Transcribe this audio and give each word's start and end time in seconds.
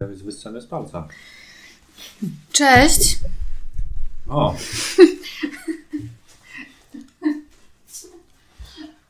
Jest 0.00 0.24
wyssany 0.24 0.60
z 0.60 0.66
palca. 0.66 1.08
Cześć! 2.52 3.18
O! 4.28 4.54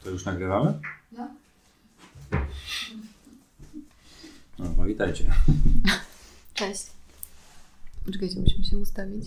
To 0.04 0.10
już 0.10 0.24
nagrywamy? 0.24 0.80
No. 1.12 1.28
No, 4.58 4.84
witajcie. 4.84 5.24
Cześć. 6.54 6.86
Czekajcie, 8.12 8.40
musimy 8.40 8.64
się 8.64 8.78
ustawić. 8.78 9.24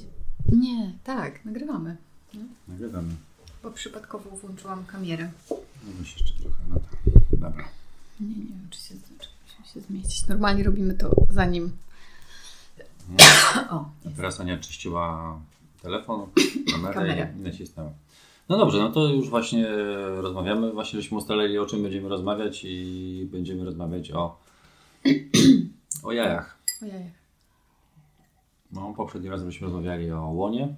Nie, 0.51 0.93
tak, 1.03 1.45
nagrywamy. 1.45 1.97
Nagrywamy. 2.67 3.15
Bo 3.63 3.71
przypadkowo 3.71 4.29
włączyłam 4.29 4.85
kamerę. 4.85 5.31
No 5.49 5.57
jeszcze 5.99 6.33
trochę 6.33 6.67
na 6.69 6.75
to. 6.75 6.87
Dobra. 7.31 7.69
Nie, 8.19 8.27
nie 8.27 8.35
wiem, 8.35 8.67
czy 8.69 8.79
się, 8.81 8.95
czy 9.19 9.27
musimy 9.39 9.40
się 9.73 9.81
zmieścić. 9.81 10.27
Normalnie 10.27 10.63
robimy 10.63 10.93
to 10.93 11.15
zanim. 11.29 11.71
O, 13.69 13.75
A 14.07 14.09
teraz 14.15 14.39
Ania 14.39 14.57
czyściła 14.57 15.39
telefon, 15.81 16.27
kamerę, 16.71 16.93
Kamerę. 16.99 17.33
i 17.39 17.39
nacisnęła. 17.39 17.91
No 18.49 18.57
dobrze, 18.57 18.79
no 18.79 18.91
to 18.91 19.07
już 19.07 19.29
właśnie 19.29 19.67
rozmawiamy. 20.17 20.71
Właśnie 20.71 21.01
żeśmy 21.01 21.17
ustalili 21.17 21.59
o 21.59 21.65
czym 21.65 21.83
będziemy 21.83 22.09
rozmawiać 22.09 22.61
i 22.65 23.27
będziemy 23.31 23.65
rozmawiać 23.65 24.11
o, 24.11 24.37
o 26.03 26.11
jajach. 26.11 26.57
ojej. 26.81 27.21
No, 28.71 28.93
poprzedni 28.97 29.29
raz 29.29 29.43
byśmy 29.43 29.65
rozmawiali 29.67 30.11
o 30.11 30.21
łonie, 30.27 30.75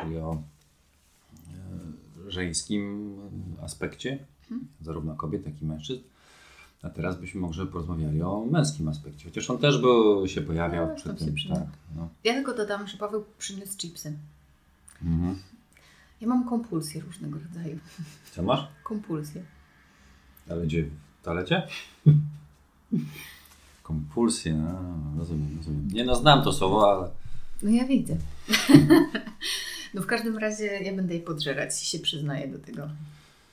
czyli 0.00 0.16
o 0.16 0.32
e, 0.32 2.30
żeńskim 2.30 3.16
aspekcie, 3.62 4.26
zarówno 4.80 5.14
kobiet, 5.16 5.46
jak 5.46 5.62
i 5.62 5.64
mężczyzn. 5.64 6.02
A 6.84 6.90
teraz 6.90 7.20
byśmy 7.20 7.40
może 7.40 7.66
porozmawiali 7.66 8.22
o 8.22 8.44
męskim 8.50 8.88
aspekcie, 8.88 9.24
chociaż 9.28 9.50
on 9.50 9.58
też 9.58 9.78
był, 9.80 10.28
się 10.28 10.42
pojawiał 10.42 10.86
No, 10.88 10.94
przy 10.94 11.14
tym. 11.14 11.34
Tak, 11.48 11.66
no. 11.96 12.08
Ja 12.24 12.32
tylko 12.34 12.54
dodam, 12.54 12.86
że 12.86 12.96
Paweł 12.96 13.24
przyniósł 13.38 13.76
chipsy. 13.78 14.12
mhm. 15.04 15.38
Ja 16.20 16.28
mam 16.28 16.48
kompulsje 16.48 17.00
różnego 17.00 17.38
rodzaju. 17.38 17.78
Co 18.32 18.42
masz? 18.42 18.68
Kompulsje. 18.84 19.42
Ale 20.50 20.66
gdzie? 20.66 20.82
W 21.20 21.24
toalecie? 21.24 21.62
Kompulsje, 23.82 24.54
no, 24.54 25.18
rozumiem, 25.18 25.48
rozumiem. 25.56 25.88
Nie 25.92 26.04
no, 26.04 26.14
znam 26.16 26.42
to 26.44 26.52
słowo, 26.52 26.90
ale 26.92 27.10
No 27.62 27.70
ja 27.70 27.84
widzę. 27.84 28.16
no 29.94 30.02
w 30.02 30.06
każdym 30.06 30.38
razie 30.38 30.64
ja 30.66 30.94
będę 30.96 31.14
je 31.14 31.20
podżerać 31.20 31.82
i 31.82 31.86
się 31.86 31.98
przyznaję 31.98 32.48
do 32.48 32.58
tego. 32.58 32.88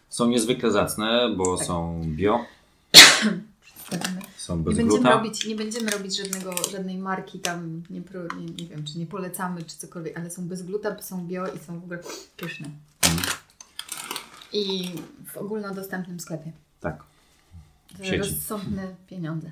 są 0.10 0.28
niezwykle 0.28 0.72
zacne, 0.72 1.36
bo 1.38 1.58
Tak. 1.58 1.68
są 1.68 2.02
bio, 2.06 2.40
są 4.38 4.58
Nie 4.58 4.64
bez 4.64 4.78
będziemy, 4.78 5.00
gluta. 5.00 5.18
robić, 5.18 5.46
nie 5.46 5.56
będziemy 5.56 5.92
robić 5.92 6.18
żadnego, 6.18 6.52
żadnej 6.72 6.98
marki 6.98 7.40
tam, 7.40 7.84
nie, 7.90 8.02
pro, 8.02 8.22
nie, 8.38 8.46
nie 8.46 8.66
wiem, 8.68 8.84
czy 8.86 9.00
nie 9.00 9.06
polecamy, 9.06 9.64
czy 9.64 9.78
cokolwiek, 9.78 10.18
ale 10.18 10.32
są 10.32 10.48
bez 10.48 10.64
gluta, 10.64 11.02
są 11.02 11.28
bio 11.28 11.48
i 11.48 11.60
są 11.60 11.80
w 11.80 11.84
ogóle 11.84 12.00
pyszne. 12.38 12.70
Mhm. 13.04 13.24
I 14.54 14.90
w 15.34 15.38
ogólnodostępnym 15.38 16.20
sklepie. 16.20 16.52
Tak. 16.80 17.04
Za 17.98 18.04
sieci. 18.06 18.18
rozsądne 18.18 18.96
pieniądze. 19.08 19.52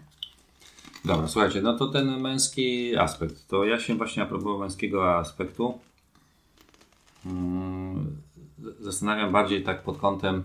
Dobra, 1.06 1.28
słuchajcie, 1.28 1.62
no 1.62 1.78
to 1.78 1.88
ten 1.88 2.20
męski 2.22 2.96
aspekt. 2.98 3.48
To 3.48 3.64
ja 3.66 3.80
się 3.80 3.96
właśnie 3.96 4.24
a 4.24 4.26
propos 4.26 4.60
męskiego 4.60 5.18
aspektu 5.18 5.80
mm, 7.26 8.18
zastanawiam 8.80 9.32
bardziej 9.32 9.64
tak 9.64 9.84
pod 9.84 9.98
kątem 9.98 10.44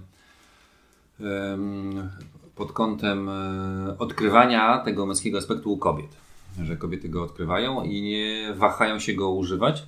em, 1.21 2.11
pod 2.57 2.73
kątem 2.73 3.29
e, 3.29 3.99
odkrywania 3.99 4.79
tego 4.79 5.07
męskiego 5.07 5.39
aspektu 5.39 5.73
u 5.73 5.79
kobiet. 5.79 6.17
Że 6.63 6.77
kobiety 6.77 7.09
go 7.09 7.23
odkrywają 7.23 7.83
i 7.85 8.03
nie 8.03 8.55
wahają 8.55 8.99
się 8.99 9.15
go 9.15 9.31
używać. 9.31 9.87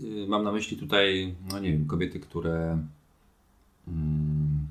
Y, 0.00 0.26
Mam 0.28 0.44
na 0.44 0.52
myśli 0.52 0.76
tutaj, 0.76 1.34
no 1.52 1.58
nie 1.58 1.72
wiem, 1.72 1.86
kobiety, 1.86 2.20
które 2.20 2.78
mm, 3.88 4.66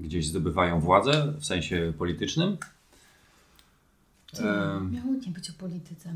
gdzieś 0.00 0.28
zdobywają 0.28 0.80
władzę 0.80 1.32
w 1.38 1.46
sensie 1.46 1.92
politycznym. 1.98 2.56
Miało 4.90 5.12
nie 5.26 5.32
być 5.32 5.50
o 5.50 5.52
polityce. 5.52 6.14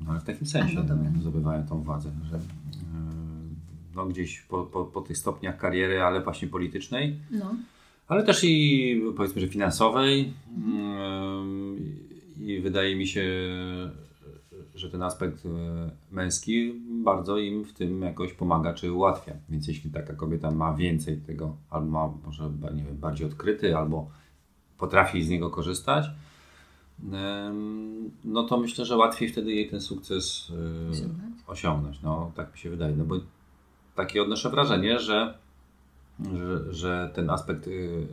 No 0.00 0.10
ale 0.10 0.20
w 0.20 0.24
takim 0.24 0.46
sensie 0.46 0.78
A, 0.80 0.82
no 0.82 0.94
no, 0.94 1.20
zdobywają 1.20 1.66
tą 1.66 1.82
władzę, 1.82 2.10
że 2.30 2.40
no, 3.94 4.06
gdzieś 4.06 4.40
po, 4.40 4.64
po, 4.64 4.84
po 4.84 5.00
tych 5.00 5.16
stopniach 5.18 5.56
kariery, 5.58 6.02
ale 6.02 6.20
właśnie 6.20 6.48
politycznej, 6.48 7.16
No. 7.30 7.54
ale 8.08 8.22
też 8.24 8.44
i 8.44 9.02
powiedzmy, 9.16 9.40
że 9.40 9.48
finansowej. 9.48 10.32
Em, 10.56 11.76
I 12.40 12.60
wydaje 12.60 12.96
mi 12.96 13.06
się, 13.06 13.24
że 14.74 14.90
ten 14.90 15.02
aspekt 15.02 15.46
e, 15.46 15.90
męski 16.10 16.72
bardzo 17.04 17.38
im 17.38 17.64
w 17.64 17.72
tym 17.72 18.02
jakoś 18.02 18.32
pomaga 18.32 18.74
czy 18.74 18.92
ułatwia. 18.92 19.32
Więc 19.48 19.68
jeśli 19.68 19.90
taka 19.90 20.14
kobieta 20.14 20.50
ma 20.50 20.74
więcej 20.74 21.16
tego, 21.16 21.56
albo 21.70 21.86
ma 21.90 22.12
może 22.26 22.50
nie 22.74 22.84
wiem, 22.84 22.96
bardziej 22.96 23.26
odkryty, 23.26 23.76
albo 23.76 24.10
potrafi 24.78 25.22
z 25.22 25.28
niego 25.28 25.50
korzystać, 25.50 26.04
no 28.24 28.42
to 28.44 28.58
myślę, 28.58 28.84
że 28.84 28.96
łatwiej 28.96 29.28
wtedy 29.28 29.52
jej 29.52 29.70
ten 29.70 29.80
sukces 29.80 30.52
e, 30.86 30.90
Osiągnąć? 30.90 31.36
osiągnąć. 31.46 32.02
No, 32.02 32.32
tak 32.36 32.52
mi 32.52 32.58
się 32.58 32.70
wydaje. 32.70 32.96
No 32.96 33.04
bo 33.04 33.14
takie 33.94 34.22
odnoszę 34.22 34.50
wrażenie, 34.50 34.98
że, 34.98 35.38
że, 36.20 36.72
że 36.72 37.10
ten 37.14 37.30
aspekt 37.30 37.66
y, 37.66 38.06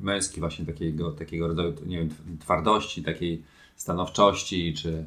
męski, 0.00 0.40
właśnie 0.40 0.66
takiego, 0.66 1.12
takiego 1.12 1.48
rodzaju, 1.48 1.74
nie 1.86 1.98
wiem, 1.98 2.10
twardości, 2.40 3.02
takiej 3.02 3.42
stanowczości, 3.76 4.74
czy 4.74 5.04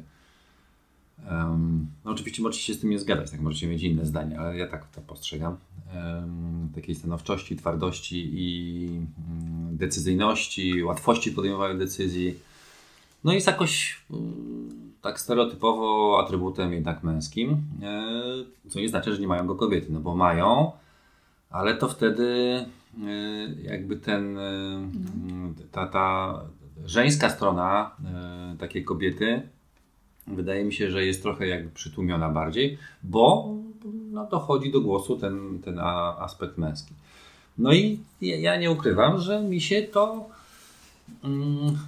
em, 1.26 1.86
no 2.04 2.10
oczywiście 2.10 2.42
możecie 2.42 2.64
się 2.64 2.74
z 2.74 2.80
tym 2.80 2.90
nie 2.90 2.98
zgadzać, 2.98 3.30
tak 3.30 3.40
możecie 3.40 3.66
mieć 3.66 3.82
inne 3.82 4.06
zdanie, 4.06 4.40
ale 4.40 4.56
ja 4.56 4.66
tak 4.66 4.90
to 4.90 5.00
postrzegam. 5.00 5.56
Em, 5.94 6.68
takiej 6.74 6.94
stanowczości, 6.94 7.56
twardości 7.56 8.30
i 8.34 8.86
mm, 8.86 9.76
decyzyjności, 9.76 10.82
łatwości 10.82 11.32
podejmowania 11.32 11.74
decyzji. 11.74 12.34
No 13.24 13.32
jest 13.32 13.46
jakoś 13.46 14.00
mm, 14.10 14.85
tak 15.06 15.20
stereotypowo 15.20 16.18
atrybutem 16.24 16.72
jednak 16.72 17.02
męskim, 17.02 17.50
e, 17.82 18.70
co 18.70 18.80
nie 18.80 18.88
znaczy, 18.88 19.14
że 19.14 19.20
nie 19.20 19.26
mają 19.26 19.46
go 19.46 19.54
kobiety, 19.54 19.86
no 19.90 20.00
bo 20.00 20.16
mają, 20.16 20.72
ale 21.50 21.74
to 21.74 21.88
wtedy 21.88 22.26
e, 22.26 23.08
jakby 23.62 23.96
ten, 23.96 24.38
e, 24.38 24.80
ta, 25.72 25.86
ta 25.86 26.40
żeńska 26.84 27.30
strona 27.30 27.96
takiej 28.58 28.84
kobiety 28.84 29.42
wydaje 30.26 30.64
mi 30.64 30.72
się, 30.72 30.90
że 30.90 31.04
jest 31.04 31.22
trochę 31.22 31.46
jakby 31.46 31.70
przytłumiona 31.70 32.28
bardziej, 32.28 32.78
bo 33.02 33.54
no, 34.12 34.26
dochodzi 34.26 34.72
do 34.72 34.80
głosu 34.80 35.16
ten, 35.16 35.58
ten 35.64 35.78
aspekt 36.18 36.58
męski. 36.58 36.94
No 37.58 37.72
i 37.72 38.00
ja, 38.20 38.56
nie 38.56 38.70
ukrywam, 38.70 39.20
że 39.20 39.42
mi 39.42 39.60
się 39.60 39.82
to 39.82 40.28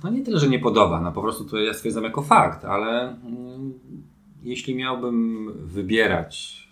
No 0.05 0.11
nie 0.11 0.23
tyle, 0.25 0.39
że 0.39 0.49
nie 0.49 0.59
podoba, 0.59 1.01
no 1.01 1.13
po 1.13 1.23
prostu 1.23 1.45
to 1.45 1.59
ja 1.59 1.75
stwierdzam 1.75 2.05
jako 2.05 2.23
fakt, 2.23 2.65
ale 2.65 3.09
mm, 3.09 3.73
jeśli 4.43 4.75
miałbym 4.75 5.49
wybierać 5.67 6.69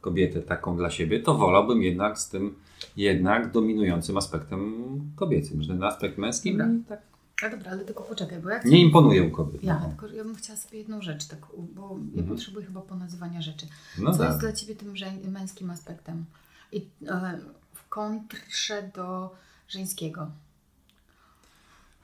kobietę 0.00 0.42
taką 0.42 0.76
dla 0.76 0.90
siebie, 0.90 1.20
to 1.20 1.34
wolałbym 1.34 1.82
jednak 1.82 2.18
z 2.18 2.28
tym 2.28 2.54
jednak 2.96 3.50
dominującym 3.52 4.16
aspektem 4.16 4.74
kobiecym, 5.16 5.62
że 5.62 5.68
ten 5.68 5.82
aspekt 5.84 6.18
męski 6.18 6.50
Dobra. 6.52 6.66
mi 6.66 6.84
tak 6.84 7.00
A 7.46 7.48
dobra, 7.48 7.70
ale 7.70 7.84
tylko 7.84 8.04
poczekaj, 8.04 8.40
bo 8.40 8.50
ja 8.50 8.58
chcę... 8.58 8.68
nie 8.68 8.80
imponuje 8.80 9.22
u 9.22 9.30
kobiet. 9.30 9.64
Ja, 9.64 9.80
no. 9.82 9.88
tylko 9.88 10.06
ja 10.16 10.24
bym 10.24 10.34
chciała 10.34 10.56
sobie 10.56 10.78
jedną 10.78 11.02
rzecz, 11.02 11.26
tak, 11.26 11.38
bo 11.74 11.82
ja 11.82 12.20
Mhm. 12.20 12.28
potrzebuję 12.28 12.66
chyba 12.66 12.80
ponazywania 12.80 13.42
rzeczy. 13.42 13.66
No 13.98 14.12
Co 14.12 14.18
tak. 14.18 14.28
jest 14.28 14.40
dla 14.40 14.52
Ciebie 14.52 14.74
tym 14.74 14.94
męskim 15.32 15.70
aspektem? 15.70 16.24
I 16.72 16.86
e, 17.06 17.38
w 17.74 17.88
kontrze 17.88 18.90
do 18.94 19.34
żeńskiego. 19.68 20.30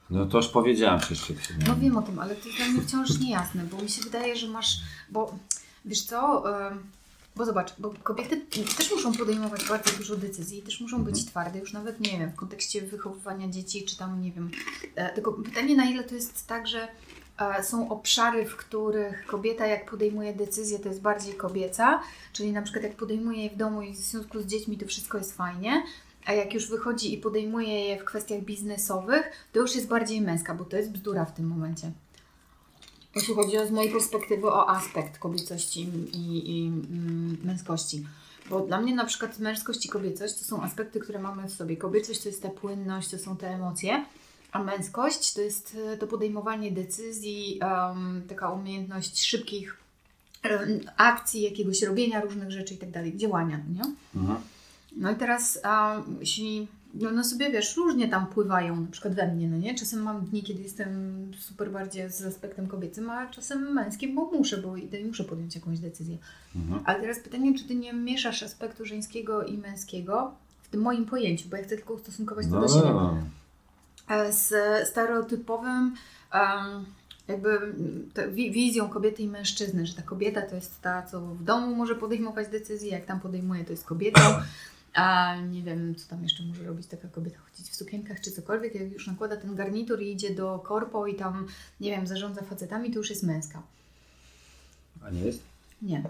No 0.09 0.25
to 0.25 0.37
już 0.37 0.47
powiedziałam 0.47 0.99
chwilą. 0.99 1.19
No 1.67 1.75
wiem 1.75 1.97
o 1.97 2.01
tym, 2.01 2.19
ale 2.19 2.35
to 2.35 2.45
jest 2.47 2.57
dla 2.57 2.67
mnie 2.67 2.81
wciąż 2.81 3.19
niejasne, 3.19 3.63
bo 3.63 3.81
mi 3.81 3.89
się 3.89 4.01
wydaje, 4.01 4.35
że 4.35 4.47
masz, 4.47 4.77
bo 5.09 5.35
wiesz 5.85 6.01
co, 6.01 6.43
bo 7.35 7.45
zobacz, 7.45 7.73
bo 7.79 7.93
kobiety 8.03 8.41
też 8.77 8.91
muszą 8.91 9.13
podejmować 9.13 9.65
bardzo 9.69 9.97
dużo 9.97 10.15
decyzji, 10.15 10.61
też 10.61 10.81
muszą 10.81 11.03
być 11.03 11.15
Mhm. 11.15 11.27
twarde, 11.27 11.59
już 11.59 11.73
nawet 11.73 11.99
nie 11.99 12.19
wiem, 12.19 12.31
w 12.31 12.35
kontekście 12.35 12.81
wychowywania 12.81 13.47
dzieci, 13.49 13.83
czy 13.83 13.97
tam 13.97 14.21
nie 14.21 14.31
wiem, 14.31 14.51
e, 14.95 15.13
tylko 15.13 15.33
pytanie 15.33 15.75
na 15.75 15.85
ile 15.85 16.03
to 16.03 16.15
jest 16.15 16.47
tak, 16.47 16.67
że 16.67 16.87
e, 17.39 17.63
są 17.63 17.89
obszary, 17.89 18.45
w 18.45 18.55
których 18.55 19.25
kobieta 19.25 19.65
jak 19.67 19.91
podejmuje 19.91 20.33
decyzję, 20.33 20.79
to 20.79 20.89
jest 20.89 21.01
bardziej 21.01 21.33
kobieca, 21.33 22.01
czyli 22.33 22.51
na 22.51 22.61
przykład 22.61 22.83
jak 22.83 22.95
podejmuje 22.95 23.43
je 23.43 23.49
w 23.49 23.55
domu 23.57 23.81
i 23.81 23.93
w 23.93 23.97
związku 23.97 24.41
z 24.41 24.45
dziećmi, 24.45 24.77
to 24.77 24.85
wszystko 24.87 25.17
jest 25.17 25.37
fajnie, 25.37 25.83
a 26.25 26.33
jak 26.33 26.53
już 26.53 26.69
wychodzi 26.69 27.13
i 27.13 27.17
podejmuje 27.17 27.85
je 27.85 27.99
w 27.99 28.05
kwestiach 28.05 28.41
biznesowych, 28.41 29.31
to 29.53 29.59
już 29.59 29.75
jest 29.75 29.87
bardziej 29.87 30.21
męska, 30.21 30.55
bo 30.55 30.65
to 30.65 30.77
jest 30.77 30.91
bzdura 30.91 31.25
w 31.25 31.33
tym 31.33 31.47
momencie. 31.47 31.91
Jeśli 33.15 33.35
chodzi 33.35 33.57
o, 33.57 33.67
z 33.67 33.71
mojej 33.71 33.91
perspektywy 33.91 34.47
o 34.47 34.69
aspekt 34.69 35.17
kobiecości 35.17 35.89
i, 36.13 36.51
i 36.51 36.67
mm, 36.67 37.37
męskości. 37.43 38.05
Bo 38.49 38.59
dla 38.59 38.81
mnie 38.81 38.95
na 38.95 39.05
przykład 39.05 39.39
męskość 39.39 39.85
i 39.85 39.89
kobiecość 39.89 40.39
to 40.39 40.45
są 40.45 40.63
aspekty, 40.63 40.99
które 40.99 41.19
mamy 41.19 41.47
w 41.47 41.53
sobie. 41.53 41.77
Kobiecość 41.77 42.21
to 42.21 42.29
jest 42.29 42.41
ta 42.41 42.49
płynność, 42.49 43.09
to 43.09 43.17
są 43.17 43.37
te 43.37 43.47
emocje, 43.47 44.05
A 44.51 44.63
męskość 44.63 45.33
to 45.33 45.41
jest 45.41 45.77
e, 45.93 45.97
to 45.97 46.07
podejmowanie 46.07 46.71
decyzji, 46.71 47.59
um, 47.61 48.23
taka 48.27 48.49
umiejętność 48.49 49.25
szybkich 49.25 49.77
akcji, 50.97 51.41
jakiegoś 51.41 51.81
robienia 51.81 52.21
różnych 52.21 52.51
rzeczy 52.51 52.73
i 52.73 52.77
tak 52.77 52.91
dalej, 52.91 53.17
działania, 53.17 53.57
nie? 53.57 53.81
Mhm. 54.15 54.37
No 54.95 55.11
i 55.11 55.15
teraz, 55.15 55.59
um, 55.63 56.17
jeśli 56.19 56.67
no, 57.01 57.11
no 57.11 57.23
sobie 57.23 57.49
wiesz, 57.49 57.77
różnie 57.77 58.07
tam 58.07 58.27
pływają, 58.27 58.81
na 58.81 58.87
przykład 58.91 59.15
we 59.15 59.27
mnie, 59.27 59.47
no 59.47 59.57
nie? 59.57 59.75
Czasem 59.75 60.03
mam 60.03 60.25
dni, 60.25 60.43
kiedy 60.43 60.63
jestem 60.63 61.31
super 61.39 61.71
bardziej 61.71 62.09
z 62.09 62.25
aspektem 62.25 62.67
kobiecym, 62.67 63.09
a 63.09 63.27
czasem 63.27 63.73
męskim, 63.73 64.15
bo 64.15 64.31
muszę, 64.31 64.57
bo 64.57 64.77
idę 64.77 64.99
i 64.99 65.05
muszę 65.05 65.23
podjąć 65.23 65.55
jakąś 65.55 65.79
decyzję. 65.79 66.17
Mhm. 66.55 66.81
Ale 66.85 66.99
teraz 66.99 67.19
pytanie, 67.19 67.57
czy 67.57 67.63
ty 67.63 67.75
nie 67.75 67.93
mieszasz 67.93 68.43
aspektu 68.43 68.85
żeńskiego 68.85 69.43
i 69.43 69.57
męskiego 69.57 70.31
w 70.63 70.69
tym 70.69 70.81
moim 70.81 71.05
pojęciu, 71.05 71.49
bo 71.49 71.57
ja 71.57 71.63
chcę 71.63 71.75
tylko 71.75 71.93
ustosunkować 71.93 72.45
to 72.45 72.51
no. 72.51 72.61
do 72.61 72.67
siebie. 72.67 72.89
E, 74.09 74.33
z 74.33 74.53
stereotypowym 74.87 75.95
um, 76.33 76.85
jakby 77.27 77.73
wizją 78.51 78.89
kobiety 78.89 79.23
i 79.23 79.27
mężczyzny, 79.27 79.85
że 79.85 79.93
ta 79.93 80.01
kobieta 80.01 80.41
to 80.41 80.55
jest 80.55 80.81
ta, 80.81 81.03
co 81.03 81.21
w 81.21 81.43
domu 81.43 81.75
może 81.75 81.95
podejmować 81.95 82.47
decyzje, 82.47 82.89
jak 82.89 83.05
tam 83.05 83.19
podejmuje, 83.19 83.65
to 83.65 83.71
jest 83.71 83.85
kobietą. 83.85 84.21
A 84.95 85.35
nie 85.35 85.63
wiem, 85.63 85.95
co 85.95 86.09
tam 86.09 86.23
jeszcze 86.23 86.43
może 86.43 86.63
robić 86.63 86.87
taka 86.87 87.07
kobieta, 87.07 87.37
chodzić 87.37 87.69
w 87.69 87.75
sukienkach 87.75 88.21
czy 88.21 88.31
cokolwiek. 88.31 88.75
Jak 88.75 88.91
już 88.91 89.07
nakłada 89.07 89.37
ten 89.37 89.55
garnitur 89.55 90.01
i 90.01 90.11
idzie 90.11 90.35
do 90.35 90.59
korpo 90.59 91.07
i 91.07 91.15
tam, 91.15 91.47
nie 91.79 91.91
wiem, 91.91 92.07
zarządza 92.07 92.41
facetami, 92.41 92.91
to 92.91 92.97
już 92.97 93.09
jest 93.09 93.23
męska. 93.23 93.61
A 95.03 95.09
nie 95.09 95.21
jest? 95.21 95.41
Nie. 95.81 96.03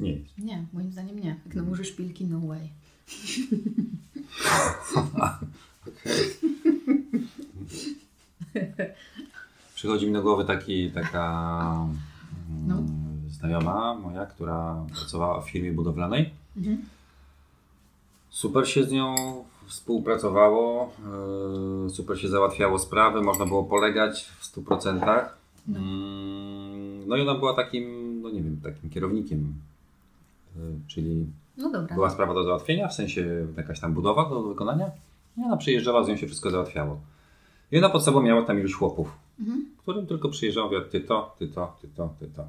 Nie 0.00 0.12
jest. 0.12 0.38
Nie, 0.38 0.64
moim 0.72 0.92
zdaniem 0.92 1.18
nie. 1.18 1.36
Jak 1.46 1.54
nałożysz 1.54 1.88
szpilki, 1.88 2.24
no 2.24 2.40
way. 2.40 2.68
Okej. 5.86 6.30
Przychodzi 9.74 10.06
mi 10.06 10.12
do 10.12 10.22
głowy 10.22 10.44
taki, 10.44 10.90
taka 10.90 11.86
no. 12.66 12.78
Mm, 12.78 13.30
znajoma 13.30 13.94
moja, 13.94 14.26
która 14.26 14.86
pracowała 14.94 15.40
w 15.40 15.50
firmie 15.50 15.72
budowlanej. 15.72 16.30
Mhm 16.56 16.84
Super 18.30 18.68
się 18.68 18.84
z 18.84 18.92
nią 18.92 19.14
współpracowało, 19.66 20.92
e, 21.86 21.90
super 21.90 22.20
się 22.20 22.28
załatwiało 22.28 22.78
sprawy, 22.78 23.22
można 23.22 23.46
było 23.46 23.64
polegać 23.64 24.24
w 24.38 24.44
100%. 24.44 25.30
No. 25.66 25.78
Mm, 25.78 27.08
no 27.08 27.16
i 27.16 27.20
ona 27.20 27.34
była 27.34 27.54
takim, 27.54 27.84
no 28.22 28.30
nie 28.30 28.42
wiem, 28.42 28.60
takim 28.62 28.90
kierownikiem, 28.90 29.54
e, 30.56 30.60
czyli 30.88 31.26
no 31.56 31.70
była 31.94 32.10
sprawa 32.10 32.34
do 32.34 32.44
załatwienia, 32.44 32.88
w 32.88 32.94
sensie 32.94 33.46
jakaś 33.56 33.80
tam 33.80 33.94
budowa 33.94 34.28
do 34.28 34.42
wykonania. 34.42 34.90
I 35.38 35.44
ona 35.44 35.56
przyjeżdżała, 35.56 36.04
z 36.04 36.08
nią 36.08 36.16
się 36.16 36.26
wszystko 36.26 36.50
załatwiało. 36.50 37.00
I 37.72 37.78
ona 37.78 37.88
pod 37.88 38.04
sobą 38.04 38.22
miała 38.22 38.42
tam 38.42 38.58
iluś 38.58 38.74
chłopów, 38.74 39.08
mhm. 39.40 39.66
którym 39.78 40.06
tylko 40.06 40.28
przyjeżdżał, 40.28 40.64
mówił, 40.64 40.80
ty 40.80 41.00
to, 41.00 41.36
ty 41.38 41.48
to, 41.48 41.76
ty 41.82 41.88
to, 41.96 42.14
ty 42.20 42.26
to. 42.36 42.44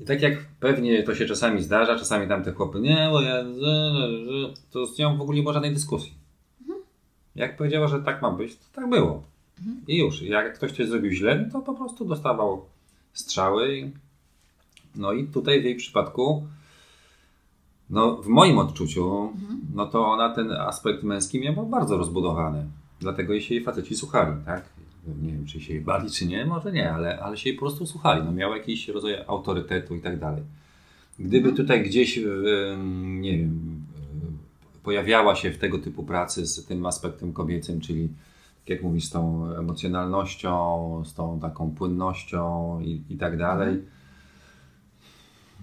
I 0.00 0.04
tak 0.04 0.22
jak 0.22 0.44
pewnie 0.60 1.02
to 1.02 1.14
się 1.14 1.26
czasami 1.26 1.62
zdarza, 1.62 1.98
czasami 1.98 2.28
tam 2.28 2.44
te 2.44 2.52
chłopy, 2.52 2.80
nie, 2.80 3.08
bo 3.12 3.20
ja, 3.20 3.44
to 4.70 4.86
z 4.86 4.98
nią 4.98 5.16
w 5.16 5.20
ogóle 5.20 5.36
nie 5.36 5.42
było 5.42 5.52
żadnej 5.52 5.74
dyskusji. 5.74 6.14
Mhm. 6.60 6.80
Jak 7.34 7.56
powiedziała, 7.56 7.88
że 7.88 8.02
tak 8.02 8.22
ma 8.22 8.30
być, 8.30 8.56
to 8.56 8.64
tak 8.72 8.90
było. 8.90 9.22
Mhm. 9.58 9.80
I 9.88 9.98
już. 9.98 10.22
Jak 10.22 10.54
ktoś 10.54 10.72
coś 10.72 10.88
zrobił 10.88 11.10
źle, 11.10 11.48
to 11.52 11.60
po 11.60 11.74
prostu 11.74 12.04
dostawał 12.04 12.64
strzały. 13.12 13.90
No 14.96 15.12
i 15.12 15.26
tutaj 15.26 15.60
w 15.60 15.64
jej 15.64 15.76
przypadku, 15.76 16.46
no 17.90 18.16
w 18.16 18.26
moim 18.26 18.58
odczuciu, 18.58 19.30
mhm. 19.34 19.60
no 19.74 19.86
to 19.86 20.06
ona 20.06 20.34
ten 20.34 20.52
aspekt 20.52 21.02
męski 21.02 21.40
miała 21.40 21.62
bardzo 21.62 21.96
rozbudowany. 21.96 22.66
Dlatego 23.00 23.32
jej 23.32 23.42
się 23.42 23.54
jej 23.54 23.64
faceci 23.64 23.96
słuchali, 23.96 24.32
tak? 24.46 24.64
Nie 25.22 25.32
wiem, 25.32 25.46
czy 25.46 25.60
się 25.60 25.72
jej 25.72 25.82
bali, 25.82 26.10
czy 26.10 26.26
nie, 26.26 26.46
może 26.46 26.72
nie, 26.72 26.92
ale, 26.92 27.20
ale 27.20 27.36
się 27.36 27.50
jej 27.50 27.58
po 27.58 27.66
prostu 27.66 27.86
słuchali. 27.86 28.24
No, 28.24 28.32
miał 28.32 28.52
jakiś 28.52 28.88
rodzaj 28.88 29.14
autorytetu 29.26 29.94
i 29.94 30.00
tak 30.00 30.18
dalej. 30.18 30.42
Gdyby 31.18 31.48
mhm. 31.48 31.56
tutaj 31.56 31.84
gdzieś, 31.84 32.20
nie 33.04 33.38
wiem, 33.38 33.80
pojawiała 34.82 35.34
się 35.34 35.50
w 35.50 35.58
tego 35.58 35.78
typu 35.78 36.02
pracy 36.02 36.46
z 36.46 36.66
tym 36.66 36.86
aspektem 36.86 37.32
kobiecym, 37.32 37.80
czyli 37.80 38.08
tak 38.60 38.70
jak 38.70 38.82
mówisz, 38.82 39.04
z 39.04 39.10
tą 39.10 39.52
emocjonalnością, 39.52 41.02
z 41.06 41.14
tą 41.14 41.40
taką 41.40 41.70
płynnością 41.70 42.80
i, 42.80 43.02
i 43.10 43.16
tak 43.16 43.38
dalej. 43.38 43.68
Mhm. 43.68 43.86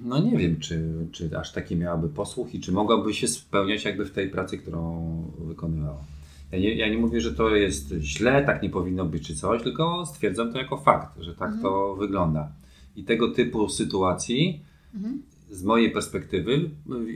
No 0.05 0.19
nie 0.19 0.37
wiem, 0.37 0.59
czy, 0.59 1.07
czy 1.11 1.39
aż 1.39 1.51
taki 1.51 1.75
miałaby 1.75 2.09
posłuch 2.09 2.55
i 2.55 2.59
czy 2.59 2.71
mogłaby 2.71 3.13
się 3.13 3.27
spełniać 3.27 3.85
jakby 3.85 4.05
w 4.05 4.11
tej 4.11 4.29
pracy, 4.29 4.57
którą 4.57 5.23
wykonywała. 5.39 6.03
Ja 6.51 6.59
nie, 6.59 6.75
ja 6.75 6.89
nie 6.89 6.97
mówię, 6.97 7.21
że 7.21 7.33
to 7.33 7.55
jest 7.55 7.93
źle, 7.99 8.43
tak 8.45 8.63
nie 8.63 8.69
powinno 8.69 9.05
być 9.05 9.27
czy 9.27 9.35
coś, 9.35 9.63
tylko 9.63 10.05
stwierdzam 10.05 10.53
to 10.53 10.57
jako 10.57 10.77
fakt, 10.77 11.19
że 11.19 11.35
tak 11.35 11.47
mhm. 11.47 11.63
to 11.63 11.95
wygląda. 11.95 12.51
I 12.95 13.03
tego 13.03 13.31
typu 13.31 13.69
sytuacji 13.69 14.61
mhm. 14.95 15.21
z 15.49 15.63
mojej 15.63 15.91
perspektywy 15.91 16.69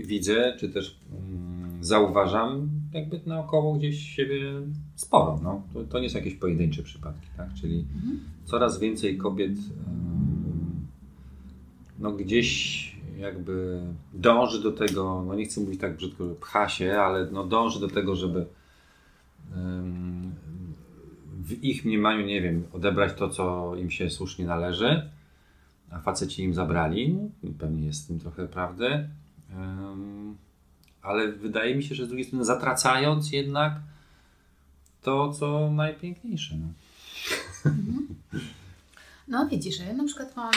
widzę, 0.06 0.56
czy 0.60 0.70
też 0.70 1.00
mm, 1.12 1.84
zauważam 1.84 2.70
jakby 2.94 3.22
naokoło 3.26 3.74
gdzieś 3.74 4.16
siebie 4.16 4.42
sporo. 4.96 5.40
No. 5.44 5.62
To, 5.74 5.84
to 5.84 6.00
nie 6.00 6.10
są 6.10 6.18
jakieś 6.18 6.36
pojedyncze 6.36 6.84
przypadki, 6.84 7.28
tak? 7.38 7.54
Czyli 7.54 7.86
mhm. 7.96 8.20
coraz 8.46 8.80
więcej 8.80 9.18
kobiet 9.18 9.52
no 12.00 12.12
gdzieś 12.12 12.82
jakby 13.18 13.82
dąży 14.14 14.64
do 14.64 14.72
tego, 14.72 15.24
no 15.28 15.36
nie 15.36 15.46
chcę 15.46 15.62
mówić 15.62 15.80
tak 15.80 15.98
brzydko, 15.98 16.28
że 16.28 16.36
pcha 16.36 16.70
się, 16.70 16.94
ale 16.94 17.28
no 17.32 17.44
dąży 17.44 17.80
do 17.80 17.88
tego, 17.88 18.16
żeby 18.16 18.46
w 21.44 21.64
ich 21.64 21.86
mniemaniu, 21.86 22.26
nie 22.26 22.42
wiem, 22.42 22.64
odebrać 22.74 23.14
to, 23.18 23.30
co 23.30 23.76
im 23.76 23.92
się 23.92 24.10
słusznie 24.10 24.46
należy, 24.46 25.10
a 25.90 26.00
faceci 26.00 26.44
im 26.44 26.54
zabrali. 26.54 27.18
Pewnie 27.60 27.86
jest 27.86 28.04
w 28.04 28.08
tym 28.08 28.20
trochę 28.20 28.48
prawdy. 28.48 29.10
Ale 31.02 31.32
wydaje 31.32 31.76
mi 31.76 31.84
się, 31.84 31.96
że 31.96 32.06
z 32.06 32.08
drugiej 32.08 32.26
strony 32.26 32.46
zatracając 32.46 33.32
jednak 33.32 33.74
to, 35.02 35.34
co 35.34 35.72
najpiękniejsze. 35.72 36.56
No. 36.58 36.68
Mhm. 37.72 38.08
No 39.28 39.48
widzisz, 39.48 39.80
ja 39.80 39.94
na 39.94 40.04
przykład 40.04 40.36
mam, 40.36 40.52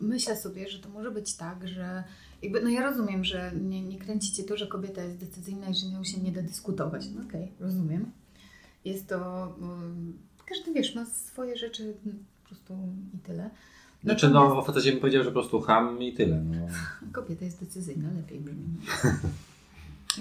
myślę 0.00 0.36
sobie, 0.36 0.68
że 0.68 0.78
to 0.78 0.88
może 0.88 1.10
być 1.10 1.34
tak, 1.34 1.68
że 1.68 2.04
jakby, 2.42 2.62
no 2.62 2.68
ja 2.68 2.82
rozumiem, 2.82 3.24
że 3.24 3.52
nie, 3.60 3.82
nie 3.82 3.98
kręcicie 3.98 4.44
to, 4.44 4.56
że 4.56 4.66
kobieta 4.66 5.02
jest 5.02 5.18
decyzyjna 5.18 5.68
i 5.68 5.74
że 5.74 5.86
nią 5.86 6.04
się 6.04 6.20
nie 6.20 6.32
da 6.32 6.42
dyskutować. 6.42 7.04
No 7.14 7.22
okej, 7.22 7.44
okay, 7.44 7.66
rozumiem. 7.66 8.10
Jest 8.84 9.08
to, 9.08 9.48
um, 9.60 10.18
każdy 10.46 10.72
wiesz, 10.72 10.94
ma 10.94 11.06
swoje 11.06 11.56
rzeczy 11.56 11.94
po 12.42 12.48
prostu 12.48 12.74
i 13.14 13.18
tyle. 13.18 13.50
Znaczy, 14.04 14.28
no, 14.28 14.58
o 14.58 14.62
facecie 14.62 14.90
bym 14.90 15.00
powiedział, 15.00 15.24
że 15.24 15.30
po 15.30 15.40
prostu 15.40 15.60
ham 15.60 16.02
i 16.02 16.12
tyle. 16.12 16.36
No. 16.36 16.66
Kobieta 17.12 17.44
jest 17.44 17.60
decyzyjna, 17.60 18.08
lepiej 18.16 18.40
brzmi. 18.40 18.64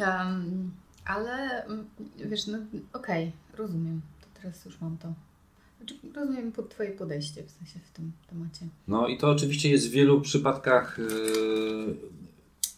um, 0.07 0.71
ale 1.05 1.65
mm, 1.65 1.85
wiesz, 2.25 2.47
no 2.47 2.57
okej, 2.93 3.27
okay, 3.27 3.57
rozumiem. 3.57 4.01
To 4.21 4.41
teraz 4.41 4.65
już 4.65 4.81
mam 4.81 4.97
to. 4.97 5.13
Znaczy, 5.77 5.95
rozumiem 6.15 6.51
pod 6.51 6.69
Twoje 6.69 6.91
podejście 6.91 7.43
w 7.43 7.51
sensie 7.51 7.79
w 7.79 7.91
tym 7.91 8.11
temacie. 8.29 8.65
No 8.87 9.07
i 9.07 9.17
to 9.17 9.29
oczywiście 9.29 9.69
jest 9.69 9.87
w 9.89 9.91
wielu 9.91 10.21
przypadkach, 10.21 10.97
yy, 10.97 11.95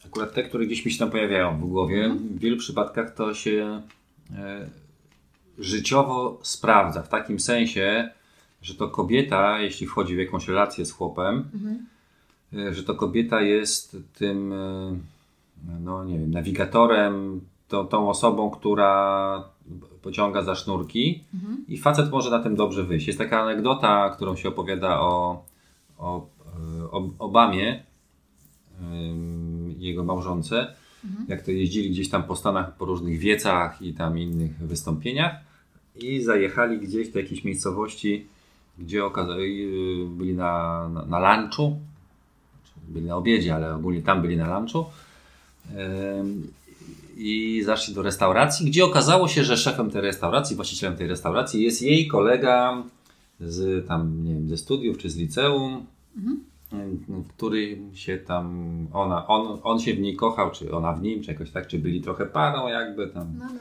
akurat 0.06 0.34
te, 0.34 0.44
które 0.44 0.66
gdzieś 0.66 0.86
mi 0.86 0.92
się 0.92 1.00
tam 1.00 1.12
pojawiają 1.12 1.58
w 1.58 1.70
głowie, 1.70 2.06
mhm. 2.06 2.30
w 2.30 2.40
wielu 2.40 2.58
przypadkach 2.58 3.14
to 3.14 3.34
się 3.34 3.82
yy, 4.30 4.38
życiowo 5.60 6.40
sprawdza. 6.42 7.02
W 7.02 7.10
takim 7.10 7.40
sensie, 7.40 8.10
że 8.62 8.76
to 8.76 8.88
kobieta, 8.88 9.60
jeśli 9.60 9.88
wchodzi 9.88 10.16
w 10.16 10.20
jakąś 10.20 10.48
relację 10.48 10.86
z 10.86 10.92
chłopem, 10.92 11.50
mhm. 11.54 12.74
że 12.74 12.84
to 12.84 12.96
kobieta 12.96 13.42
jest 13.42 13.98
tym, 14.14 14.54
e, 14.54 14.96
no 15.80 16.06
nie 16.06 16.20
wiem, 16.20 16.32
nawigatorem, 16.32 17.42
tą, 17.68 17.88
tą 17.88 18.10
osobą, 18.10 18.50
która 18.50 19.44
pociąga 20.02 20.42
za 20.42 20.56
sznurki 20.56 21.24
mhm. 21.34 21.66
i 21.68 21.78
facet 21.78 22.12
może 22.12 22.30
na 22.30 22.40
tym 22.40 22.56
dobrze 22.56 22.84
wyjść. 22.84 23.08
Jest 23.08 23.20
taka 23.20 23.42
anegdota, 23.42 24.10
którą 24.10 24.36
się 24.36 24.50
opowiada 24.50 25.00
o, 25.00 25.44
o, 25.98 26.28
e, 26.82 26.92
o 26.92 27.10
Obamie, 27.20 27.84
jego 29.78 30.04
małżonce, 30.04 30.74
mhm. 31.06 31.26
jak 31.28 31.42
to 31.42 31.52
jeździli 31.52 31.90
gdzieś 31.90 32.10
tam 32.10 32.24
po 32.24 32.36
Stanach, 32.36 32.78
po 32.78 32.86
różnych 32.86 33.20
wiecach 33.20 33.82
i 33.82 33.94
tam 33.94 34.18
innych 34.18 34.58
wystąpieniach 34.58 35.36
i 35.96 36.22
zajechali 36.22 36.80
gdzieś 36.80 37.10
do 37.10 37.20
jakiejś 37.20 37.44
miejscowości, 37.44 38.26
gdzie 38.80 39.06
y, 39.06 39.10
byli 40.10 40.34
na, 40.34 40.90
na, 40.90 41.06
na 41.06 41.36
lunchu, 41.36 41.80
byli 42.88 43.06
na 43.06 43.16
obiedzie, 43.16 43.56
ale 43.56 43.76
ogólnie 43.76 44.02
tam 44.02 44.22
byli 44.22 44.38
na 44.38 44.60
lunchu. 44.60 44.86
I 47.18 47.62
zaszli 47.66 47.94
do 47.94 48.02
restauracji, 48.02 48.66
gdzie 48.66 48.86
okazało 48.86 49.28
się, 49.28 49.44
że 49.44 49.58
szefem 49.58 49.92
tej 49.92 50.02
restauracji, 50.02 50.56
właścicielem 50.56 50.98
tej 50.98 51.08
restauracji 51.08 51.64
jest 51.64 51.82
jej 51.82 52.08
kolega 52.08 52.84
z 53.40 53.88
tam, 53.88 54.26
nie 54.26 54.34
wiem, 54.34 54.50
ze 54.50 54.58
studiów 54.58 54.98
czy 54.98 55.10
z 55.10 55.18
liceum, 55.18 55.86
mhm 56.18 56.53
w 57.08 57.28
którym 57.28 57.96
się 57.96 58.18
tam 58.18 58.88
ona, 58.94 59.28
on, 59.28 59.60
on 59.64 59.80
się 59.80 59.94
w 59.94 60.00
niej 60.00 60.16
kochał, 60.16 60.52
czy 60.52 60.76
ona 60.76 60.94
w 60.94 61.02
nim, 61.02 61.24
czy 61.24 61.32
jakoś 61.32 61.52
tak, 61.52 61.68
czy 61.68 61.80
byli 61.80 62.02
trochę 62.02 62.26
parą 62.26 62.68
jakby 62.68 63.08
tam. 63.08 63.38
No, 63.40 63.46
no. 63.46 63.60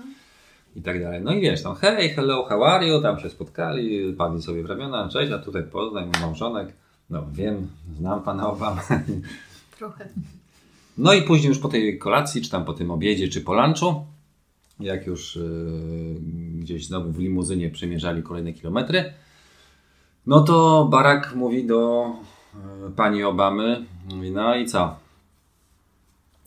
i 0.76 0.82
tak 0.82 1.02
dalej. 1.02 1.20
No 1.22 1.32
i 1.32 1.40
wiesz, 1.40 1.62
tam 1.62 1.74
hej, 1.74 2.08
hello, 2.08 2.44
how 2.44 2.64
are 2.64 2.88
you? 2.88 3.02
Tam 3.02 3.20
się 3.20 3.30
spotkali, 3.30 4.12
padli 4.12 4.42
sobie 4.42 4.62
w 4.62 4.66
ramiona, 4.66 5.08
cześć, 5.08 5.32
a 5.32 5.38
tutaj 5.38 5.62
Poznań, 5.62 6.04
mój 6.04 6.20
małżonek. 6.20 6.72
No 7.10 7.26
wiem, 7.32 7.68
znam 7.96 8.22
pana 8.22 8.48
Obama. 8.48 8.82
Trochę. 9.78 10.08
No 10.98 11.12
i 11.12 11.22
później 11.22 11.48
już 11.48 11.58
po 11.58 11.68
tej 11.68 11.98
kolacji, 11.98 12.42
czy 12.42 12.50
tam 12.50 12.64
po 12.64 12.72
tym 12.72 12.90
obiedzie, 12.90 13.28
czy 13.28 13.40
po 13.40 13.54
lunchu, 13.54 14.04
jak 14.80 15.06
już 15.06 15.36
yy, 15.36 15.42
gdzieś 16.58 16.86
znowu 16.86 17.12
w 17.12 17.18
limuzynie 17.18 17.70
przemierzali 17.70 18.22
kolejne 18.22 18.52
kilometry, 18.52 19.12
no 20.26 20.40
to 20.40 20.88
Barack 20.90 21.34
mówi 21.34 21.66
do 21.66 22.10
pani 22.96 23.22
Obamy, 23.24 23.84
mówi, 24.14 24.30
no 24.30 24.56
i 24.56 24.66
co? 24.66 24.96